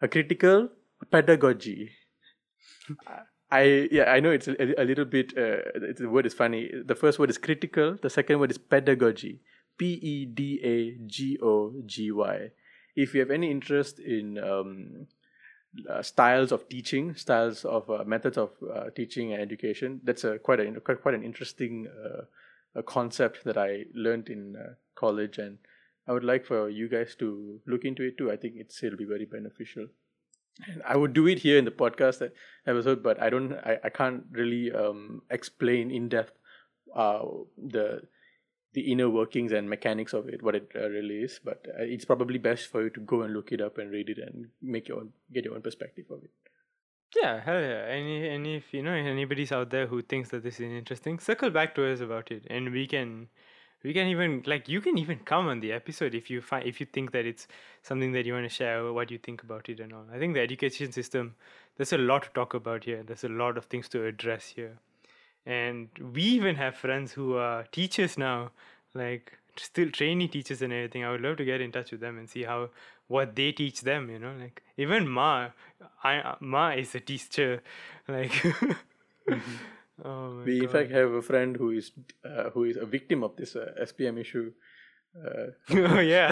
a 0.00 0.08
critical 0.08 0.70
pedagogy. 1.10 1.90
I 3.52 3.88
yeah 3.90 4.10
I 4.10 4.20
know 4.20 4.30
it's 4.30 4.46
a, 4.46 4.80
a 4.80 4.84
little 4.84 5.04
bit 5.04 5.34
uh, 5.36 5.58
it's, 5.74 6.00
the 6.00 6.08
word 6.08 6.24
is 6.24 6.34
funny. 6.34 6.70
The 6.86 6.94
first 6.94 7.18
word 7.18 7.30
is 7.30 7.38
critical. 7.38 7.98
The 8.00 8.10
second 8.10 8.38
word 8.38 8.50
is 8.50 8.58
pedagogy. 8.58 9.40
P 9.76 9.98
E 10.00 10.26
D 10.26 10.60
A 10.62 11.06
G 11.06 11.38
O 11.42 11.74
G 11.84 12.12
Y. 12.12 12.50
If 12.96 13.14
you 13.14 13.20
have 13.20 13.30
any 13.30 13.50
interest 13.50 13.98
in 13.98 14.38
um, 14.38 15.06
uh, 15.88 16.02
styles 16.02 16.52
of 16.52 16.68
teaching, 16.68 17.14
styles 17.14 17.64
of 17.64 17.88
uh, 17.90 18.04
methods 18.04 18.36
of 18.36 18.50
uh, 18.62 18.90
teaching 18.90 19.32
and 19.32 19.40
education, 19.40 20.00
that's 20.04 20.24
a 20.24 20.38
quite 20.38 20.60
a 20.60 20.80
quite, 20.80 21.00
quite 21.00 21.14
an 21.14 21.24
interesting 21.24 21.86
uh, 21.88 22.82
concept 22.82 23.44
that 23.44 23.56
I 23.56 23.84
learned 23.94 24.28
in 24.28 24.56
uh, 24.56 24.74
college, 24.94 25.38
and 25.38 25.58
I 26.08 26.12
would 26.12 26.24
like 26.24 26.44
for 26.44 26.68
you 26.68 26.88
guys 26.88 27.14
to 27.16 27.60
look 27.66 27.84
into 27.84 28.02
it 28.02 28.18
too. 28.18 28.30
I 28.30 28.36
think 28.36 28.54
it's 28.56 28.82
it'll 28.82 28.98
be 28.98 29.04
very 29.04 29.26
beneficial. 29.26 29.86
And 30.66 30.82
I 30.84 30.96
would 30.96 31.12
do 31.12 31.26
it 31.26 31.38
here 31.38 31.58
in 31.58 31.64
the 31.64 31.70
podcast 31.70 32.28
episode, 32.66 33.02
but 33.02 33.22
I 33.22 33.30
don't, 33.30 33.54
I, 33.54 33.78
I 33.84 33.88
can't 33.88 34.24
really 34.32 34.72
um, 34.72 35.22
explain 35.30 35.90
in 35.90 36.08
depth 36.08 36.32
uh, 36.94 37.22
the 37.56 38.02
the 38.72 38.92
inner 38.92 39.10
workings 39.10 39.52
and 39.52 39.68
mechanics 39.68 40.12
of 40.12 40.28
it, 40.28 40.42
what 40.42 40.54
it 40.54 40.70
uh, 40.76 40.88
really 40.88 41.22
is. 41.22 41.40
But 41.44 41.66
uh, 41.68 41.82
it's 41.82 42.04
probably 42.04 42.38
best 42.38 42.66
for 42.68 42.82
you 42.82 42.90
to 42.90 43.00
go 43.00 43.22
and 43.22 43.34
look 43.34 43.52
it 43.52 43.60
up 43.60 43.78
and 43.78 43.90
read 43.90 44.08
it 44.08 44.18
and 44.18 44.48
make 44.62 44.88
your 44.88 44.98
own, 44.98 45.12
get 45.32 45.44
your 45.44 45.54
own 45.54 45.62
perspective 45.62 46.06
of 46.10 46.22
it. 46.22 46.30
yeah 47.16 47.40
hell 47.44 47.60
yeah 47.60 47.84
any 47.88 48.28
and 48.28 48.46
if 48.46 48.72
you 48.72 48.82
know 48.82 48.92
anybody's 48.92 49.52
out 49.52 49.70
there 49.70 49.86
who 49.86 50.00
thinks 50.02 50.28
that 50.30 50.42
this 50.42 50.60
is 50.60 50.70
interesting 50.80 51.18
circle 51.18 51.50
back 51.50 51.74
to 51.74 51.84
us 51.92 52.00
about 52.00 52.30
it 52.30 52.44
and 52.48 52.70
we 52.70 52.86
can 52.86 53.28
we 53.82 53.92
can 53.92 54.06
even 54.06 54.42
like 54.46 54.68
you 54.68 54.80
can 54.80 54.98
even 54.98 55.18
come 55.18 55.48
on 55.48 55.60
the 55.60 55.72
episode 55.72 56.14
if 56.14 56.30
you 56.30 56.40
find 56.40 56.66
if 56.66 56.80
you 56.80 56.86
think 56.86 57.10
that 57.12 57.26
it's 57.26 57.48
something 57.82 58.12
that 58.12 58.26
you 58.26 58.32
want 58.32 58.44
to 58.44 58.54
share 58.54 58.92
what 58.92 59.10
you 59.10 59.18
think 59.18 59.42
about 59.42 59.68
it 59.68 59.80
and 59.80 59.92
all 59.92 60.04
i 60.14 60.18
think 60.18 60.34
the 60.34 60.40
education 60.40 60.92
system 60.92 61.34
there's 61.76 61.92
a 61.92 61.98
lot 61.98 62.22
to 62.22 62.30
talk 62.30 62.54
about 62.54 62.84
here 62.84 63.02
there's 63.02 63.24
a 63.24 63.28
lot 63.28 63.56
of 63.56 63.64
things 63.64 63.88
to 63.88 64.04
address 64.04 64.52
here 64.60 64.78
and 65.46 65.88
we 66.14 66.22
even 66.22 66.56
have 66.56 66.76
friends 66.76 67.12
who 67.12 67.36
are 67.36 67.64
teachers 67.72 68.18
now 68.18 68.50
like 68.94 69.32
still 69.56 69.90
trainee 69.90 70.28
teachers 70.28 70.62
and 70.62 70.72
everything. 70.72 71.04
I 71.04 71.10
would 71.10 71.20
love 71.20 71.36
to 71.38 71.44
get 71.44 71.60
in 71.60 71.72
touch 71.72 71.90
with 71.92 72.00
them 72.00 72.18
and 72.18 72.28
see 72.28 72.44
how 72.44 72.70
what 73.10 73.34
they 73.34 73.50
teach 73.50 73.80
them 73.80 74.08
you 74.08 74.20
know 74.20 74.32
like 74.40 74.62
even 74.76 75.06
ma 75.08 75.48
i 76.04 76.36
ma 76.38 76.70
is 76.70 76.94
a 76.94 77.00
teacher 77.00 77.60
like 78.08 78.32
oh 80.04 80.30
my 80.30 80.44
We 80.44 80.60
in 80.60 80.68
fact 80.68 80.92
have 80.92 81.10
a 81.10 81.22
friend 81.22 81.56
who 81.56 81.70
is 81.70 81.90
uh, 82.24 82.50
who 82.50 82.64
is 82.64 82.76
a 82.76 82.86
victim 82.86 83.24
of 83.24 83.34
this 83.36 83.56
uh, 83.56 83.74
SPM 83.82 84.18
issue. 84.18 84.52
Uh, 85.18 85.46
oh 85.70 85.98
yeah 85.98 86.30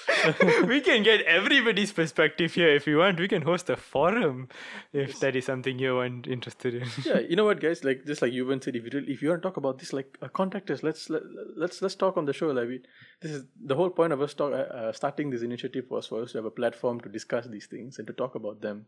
we 0.66 0.80
can 0.80 1.02
get 1.02 1.20
everybody's 1.22 1.92
perspective 1.92 2.54
here 2.54 2.68
if 2.68 2.86
you 2.86 2.98
want 2.98 3.18
we 3.18 3.28
can 3.28 3.42
host 3.42 3.70
a 3.70 3.76
forum 3.76 4.48
if 4.92 5.18
that 5.20 5.34
is 5.36 5.44
something 5.44 5.78
you're 5.78 6.04
un- 6.04 6.24
interested 6.28 6.74
in 6.74 6.88
yeah, 7.04 7.18
you 7.20 7.36
know 7.36 7.44
what, 7.44 7.60
guys? 7.66 7.82
Like 7.84 8.04
just 8.06 8.22
like 8.22 8.32
Yuvan 8.32 8.62
said, 8.62 8.76
if 8.76 8.84
you 8.84 8.90
really, 8.92 9.12
if 9.12 9.22
you 9.22 9.28
want 9.30 9.42
to 9.42 9.48
talk 9.48 9.56
about 9.56 9.78
this, 9.78 9.92
like 9.92 10.18
uh, 10.22 10.28
contact 10.28 10.70
us. 10.70 10.82
Let's 10.82 11.08
let, 11.10 11.22
let's 11.56 11.80
let's 11.82 11.94
talk 11.94 12.16
on 12.16 12.24
the 12.24 12.32
show. 12.32 12.48
Like 12.50 12.68
we, 12.68 12.80
this 13.20 13.30
is 13.32 13.44
the 13.64 13.74
whole 13.74 13.90
point 13.90 14.12
of 14.12 14.20
us 14.20 14.34
talk, 14.34 14.52
uh, 14.52 14.56
uh, 14.56 14.92
starting 14.92 15.30
this 15.30 15.42
initiative 15.42 15.84
was 15.90 16.06
for 16.06 16.22
us 16.22 16.32
to 16.32 16.38
have 16.38 16.44
a 16.44 16.50
platform 16.50 17.00
to 17.00 17.08
discuss 17.08 17.46
these 17.46 17.66
things 17.66 17.98
and 17.98 18.06
to 18.06 18.12
talk 18.12 18.34
about 18.34 18.60
them, 18.60 18.86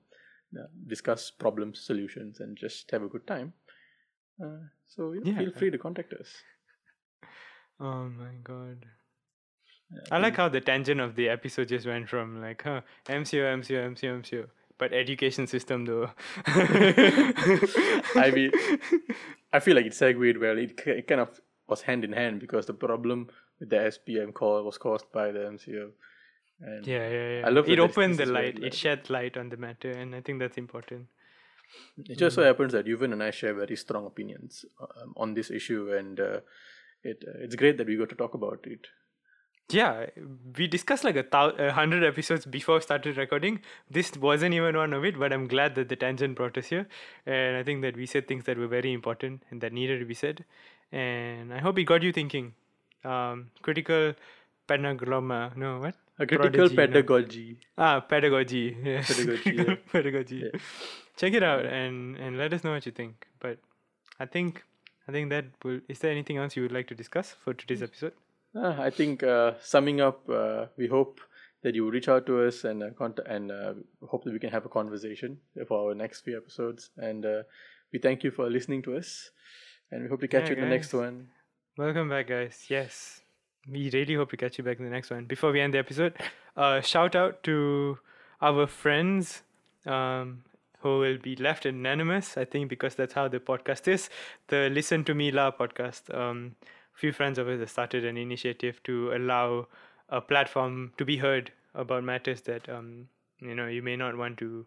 uh, 0.59 0.67
discuss 0.87 1.31
problems, 1.31 1.81
solutions, 1.81 2.41
and 2.41 2.57
just 2.57 2.91
have 2.91 3.03
a 3.03 3.09
good 3.09 3.27
time. 3.27 3.53
Uh, 4.43 4.59
so 4.87 5.13
you 5.13 5.21
know, 5.21 5.31
Yeah. 5.33 5.39
feel 5.39 5.53
free 5.53 5.71
to 5.71 5.79
contact 5.79 6.13
us. 6.15 6.29
oh 7.81 8.09
my 8.09 8.35
god 8.43 8.85
I 10.11 10.19
like 10.19 10.37
how 10.37 10.49
the 10.49 10.61
tangent 10.61 11.01
of 11.01 11.15
the 11.15 11.29
episode 11.29 11.69
just 11.69 11.87
went 11.87 12.09
from 12.09 12.41
like, 12.41 12.63
huh, 12.63 12.81
MCO, 13.07 13.61
MCO, 13.61 13.95
MCO, 13.95 14.23
MCO, 14.23 14.47
but 14.79 14.93
education 14.93 15.47
system 15.47 15.85
though. 15.85 16.11
I 16.47 18.31
mean, 18.35 18.51
I 19.53 19.61
feel 19.61 19.77
like 19.77 19.87
it 19.87 19.95
segued 19.95 20.39
well. 20.39 20.59
It, 20.59 20.81
it 20.87 21.07
kind 21.07 21.21
of 21.21 21.41
was 21.69 21.83
hand 21.83 22.05
in 22.05 22.13
hand 22.13 22.41
because 22.41 22.67
the 22.67 22.75
problem 22.75 23.29
with 23.61 23.71
the 23.71 23.77
SPM 23.77 24.35
call 24.35 24.63
was 24.65 24.79
caused 24.79 25.11
by 25.13 25.31
the 25.33 25.41
MCO. 25.41 25.91
And 26.61 26.87
yeah, 26.87 27.09
yeah, 27.09 27.29
yeah. 27.39 27.47
I 27.47 27.51
love 27.51 27.69
it 27.69 27.79
opened 27.79 28.19
the 28.19 28.27
light. 28.27 28.59
It 28.63 28.75
shed 28.75 29.11
light 29.11 29.37
on 29.37 29.49
the 29.49 29.57
matter, 29.57 29.91
and 29.91 30.15
I 30.15 30.21
think 30.21 30.39
that's 30.39 30.57
important. 30.57 31.07
It 31.99 32.19
just 32.19 32.37
so 32.37 32.45
happens 32.45 32.73
that 32.73 32.87
Yuvan 32.87 33.13
and 33.13 33.23
I 33.23 33.31
share 33.31 33.55
very 33.55 33.77
strong 33.77 34.07
opinions 34.07 34.65
um, 34.81 35.15
on 35.17 35.35
this 35.35 35.51
issue, 35.51 35.93
and 35.93 36.21
uh, 36.21 36.41
it 37.03 37.25
uh, 37.27 37.39
it's 37.41 37.57
great 37.57 37.77
that 37.79 37.87
we 37.87 37.97
got 37.97 38.09
to 38.11 38.15
talk 38.15 38.35
about 38.35 38.61
it. 38.65 38.87
Yeah, 39.71 40.07
we 40.57 40.67
discussed 40.67 41.05
like 41.05 41.17
a, 41.17 41.23
thou- 41.31 41.55
a 41.59 41.73
hundred 41.73 42.05
episodes 42.05 42.45
before 42.45 42.77
we 42.77 42.83
started 42.83 43.17
recording. 43.17 43.61
This 43.91 44.15
wasn't 44.17 44.55
even 44.55 44.77
one 44.77 44.93
of 44.93 45.05
it, 45.05 45.19
but 45.19 45.33
I'm 45.33 45.49
glad 45.49 45.75
that 45.77 45.89
the 45.89 45.97
tangent 45.97 46.37
brought 46.37 46.59
us 46.59 46.67
here, 46.67 46.87
and 47.25 47.57
I 47.57 47.63
think 47.63 47.81
that 47.83 47.97
we 47.97 48.05
said 48.07 48.29
things 48.29 48.45
that 48.45 48.59
were 48.59 48.67
very 48.67 48.93
important 48.93 49.43
and 49.51 49.61
that 49.63 49.73
needed 49.73 50.01
to 50.01 50.05
be 50.05 50.13
said, 50.15 50.45
and 50.93 51.53
I 51.53 51.59
hope 51.61 51.79
it 51.79 51.85
got 51.85 52.03
you 52.03 52.13
thinking. 52.13 52.53
Um, 53.05 53.51
critical 53.63 54.15
pedagogy. 54.67 55.51
No, 55.57 55.79
what? 55.81 55.95
A 56.19 56.27
critical 56.27 56.51
Prodigy, 56.51 56.77
no. 56.77 56.87
pedagogy. 56.87 57.59
Ah, 57.77 58.01
pedagogy. 58.01 58.77
Yes. 58.85 59.09
Pedagogy, 59.17 59.57
yeah. 59.57 59.75
pedagogy. 59.93 60.37
Yeah. 60.45 60.61
Check 61.17 61.33
it 61.33 61.43
out 61.43 61.65
and 61.67 62.17
and 62.17 62.39
let 62.39 62.53
us 62.53 62.65
know 62.65 62.73
what 62.73 62.87
you 62.87 62.93
think. 62.93 63.27
But 63.41 63.59
I 64.21 64.27
think 64.27 64.63
I 65.09 65.13
think 65.13 65.31
that 65.31 65.47
will. 65.65 65.81
Is 65.89 65.99
there 66.01 66.11
anything 66.11 66.37
else 66.37 66.55
you 66.57 66.63
would 66.63 66.73
like 66.73 66.87
to 66.89 66.95
discuss 66.95 67.35
for 67.45 67.55
today's 67.55 67.83
episode? 67.83 68.13
Uh, 68.55 68.77
I 68.79 68.91
think 68.91 69.23
uh, 69.23 69.55
summing 69.61 70.01
up, 70.01 70.29
uh, 70.29 70.67
we 70.77 70.87
hope 70.87 71.21
that 71.63 71.75
you 71.75 71.91
reach 71.91 72.09
out 72.09 72.27
to 72.27 72.47
us 72.47 72.65
and 72.65 72.83
uh, 72.83 72.91
contact, 72.91 73.29
and 73.29 73.51
uh, 73.51 73.75
hope 74.07 74.25
that 74.25 74.33
we 74.33 74.39
can 74.39 74.51
have 74.51 74.65
a 74.65 74.69
conversation 74.69 75.39
for 75.67 75.89
our 75.89 75.95
next 75.95 76.21
few 76.21 76.37
episodes. 76.37 76.91
And 76.97 77.25
uh, 77.27 77.43
we 77.93 77.99
thank 77.99 78.23
you 78.23 78.31
for 78.31 78.49
listening 78.49 78.83
to 78.83 78.97
us, 78.97 79.31
and 79.91 80.03
we 80.03 80.09
hope 80.09 80.21
to 80.21 80.29
catch 80.29 80.45
Yeah, 80.45 80.51
you 80.51 80.57
in 80.57 80.63
the 80.63 80.69
next 80.69 80.93
one. 80.93 81.29
Welcome 81.77 82.09
back, 82.09 82.29
guys. 82.29 82.67
Yes, 82.69 83.23
we 83.69 83.91
really 83.91 84.15
hope 84.15 84.31
to 84.31 84.37
catch 84.37 84.59
you 84.59 84.65
back 84.65 84.79
in 84.79 84.85
the 84.85 84.91
next 84.91 85.11
one. 85.11 85.25
Before 85.25 85.51
we 85.51 85.61
end 85.61 85.75
the 85.75 85.79
episode, 85.79 86.15
uh, 86.57 86.81
shout 86.81 87.17
out 87.17 87.43
to 87.45 87.99
our 88.41 88.69
friends 88.69 89.43
um, 89.87 90.45
who 90.81 90.99
will 90.99 91.19
be 91.19 91.35
left 91.35 91.67
anonymous. 91.67 92.37
I 92.37 92.45
think 92.45 92.69
because 92.69 92.95
that's 92.95 93.15
how 93.15 93.27
the 93.27 93.41
podcast 93.41 93.89
is. 93.89 94.11
The 94.49 94.69
Listen 94.71 95.03
to 95.05 95.15
Me 95.15 95.33
La 95.33 95.51
podcast. 95.51 96.15
Um, 96.15 96.55
few 96.95 97.13
friends 97.13 97.39
of 97.39 97.49
us 97.49 97.61
have 97.61 97.71
started 97.71 98.05
an 98.05 98.17
initiative 98.17 98.83
to 98.85 99.13
allow 99.13 99.67
a 100.09 100.21
platform 100.21 100.93
to 100.99 101.05
be 101.05 101.17
heard 101.19 101.53
about 101.75 102.05
matters 102.05 102.43
that 102.43 102.69
um, 102.69 103.09
you 103.41 103.55
know 103.55 103.67
you 103.67 103.83
may 103.83 103.97
not 103.97 104.17
want 104.17 104.39
to 104.39 104.67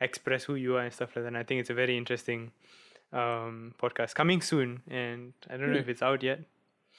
express 0.00 0.44
who 0.44 0.54
you 0.54 0.76
are 0.76 0.82
and 0.84 0.92
stuff 0.92 1.10
like 1.16 1.24
that. 1.24 1.28
And 1.28 1.36
I 1.36 1.42
think 1.42 1.60
it's 1.60 1.70
a 1.70 1.74
very 1.74 1.96
interesting 1.96 2.52
um, 3.12 3.74
podcast 3.80 4.14
coming 4.14 4.40
soon, 4.40 4.82
and 4.88 5.32
I 5.50 5.56
don't 5.56 5.68
know 5.68 5.74
Yeah. 5.74 5.80
if 5.80 5.88
it's 5.88 6.02
out 6.02 6.22
yet. 6.22 6.40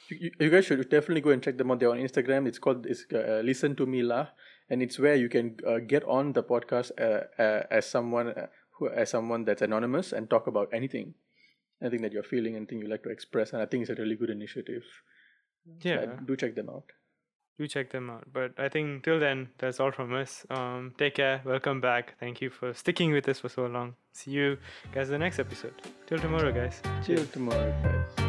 You, 0.09 0.17
you- 0.21 0.31
you 0.39 0.49
guys 0.49 0.65
should 0.65 0.87
definitely 0.89 1.21
go 1.21 1.29
and 1.31 1.41
check 1.43 1.57
them 1.57 1.71
out. 1.71 1.79
They're 1.79 1.91
on 1.91 1.97
Instagram. 1.99 2.47
It's 2.47 2.59
called 2.59 2.85
it's, 2.85 3.05
uh, 3.13 3.41
Listen 3.43 3.75
to 3.75 3.85
Me 3.85 4.01
La, 4.01 4.27
and 4.69 4.81
it's 4.81 4.97
where 4.99 5.15
you 5.15 5.29
can 5.29 5.57
uh, 5.67 5.79
get 5.79 6.03
on 6.05 6.33
the 6.33 6.43
podcast 6.43 6.91
uh, 6.99 7.41
uh, 7.41 7.63
as 7.71 7.85
someone 7.85 8.29
uh, 8.29 8.47
who 8.71 8.89
as 8.89 9.09
someone 9.09 9.45
that's 9.45 9.61
anonymous 9.61 10.11
and 10.13 10.29
talk 10.29 10.47
about 10.47 10.69
anything, 10.73 11.13
anything 11.81 12.01
that 12.01 12.11
you're 12.11 12.23
feeling, 12.23 12.55
anything 12.55 12.79
you 12.79 12.87
like 12.87 13.03
to 13.03 13.09
express. 13.09 13.53
And 13.53 13.61
I 13.61 13.65
think 13.65 13.81
it's 13.81 13.89
a 13.91 14.01
really 14.01 14.15
good 14.15 14.29
initiative. 14.29 14.83
Yeah, 15.81 15.95
Uh, 16.01 16.15
do 16.25 16.35
check 16.35 16.55
them 16.55 16.69
out. 16.69 16.85
do 17.59 17.67
check 17.67 17.91
them 17.91 18.09
out. 18.09 18.23
But 18.31 18.53
I 18.57 18.69
think 18.69 19.03
till 19.03 19.19
then, 19.19 19.49
that's 19.57 19.79
all 19.81 19.91
from 19.91 20.13
us. 20.13 20.45
Um, 20.49 20.93
take 20.97 21.15
care. 21.15 21.41
Welcome 21.45 21.81
back. 21.81 22.15
Thank 22.19 22.41
you 22.41 22.49
for 22.49 22.73
sticking 22.73 23.11
with 23.11 23.27
us 23.27 23.39
for 23.39 23.49
so 23.49 23.65
long. 23.67 23.95
See 24.13 24.31
you 24.31 24.57
guys 24.93 25.07
in 25.09 25.13
the 25.13 25.19
next 25.19 25.39
episode. 25.39 25.73
Till 26.07 26.19
tomorrow, 26.19 26.51
guys. 26.51 26.81
Till 27.03 27.25
tomorrow, 27.27 27.71
guys. 27.83 28.28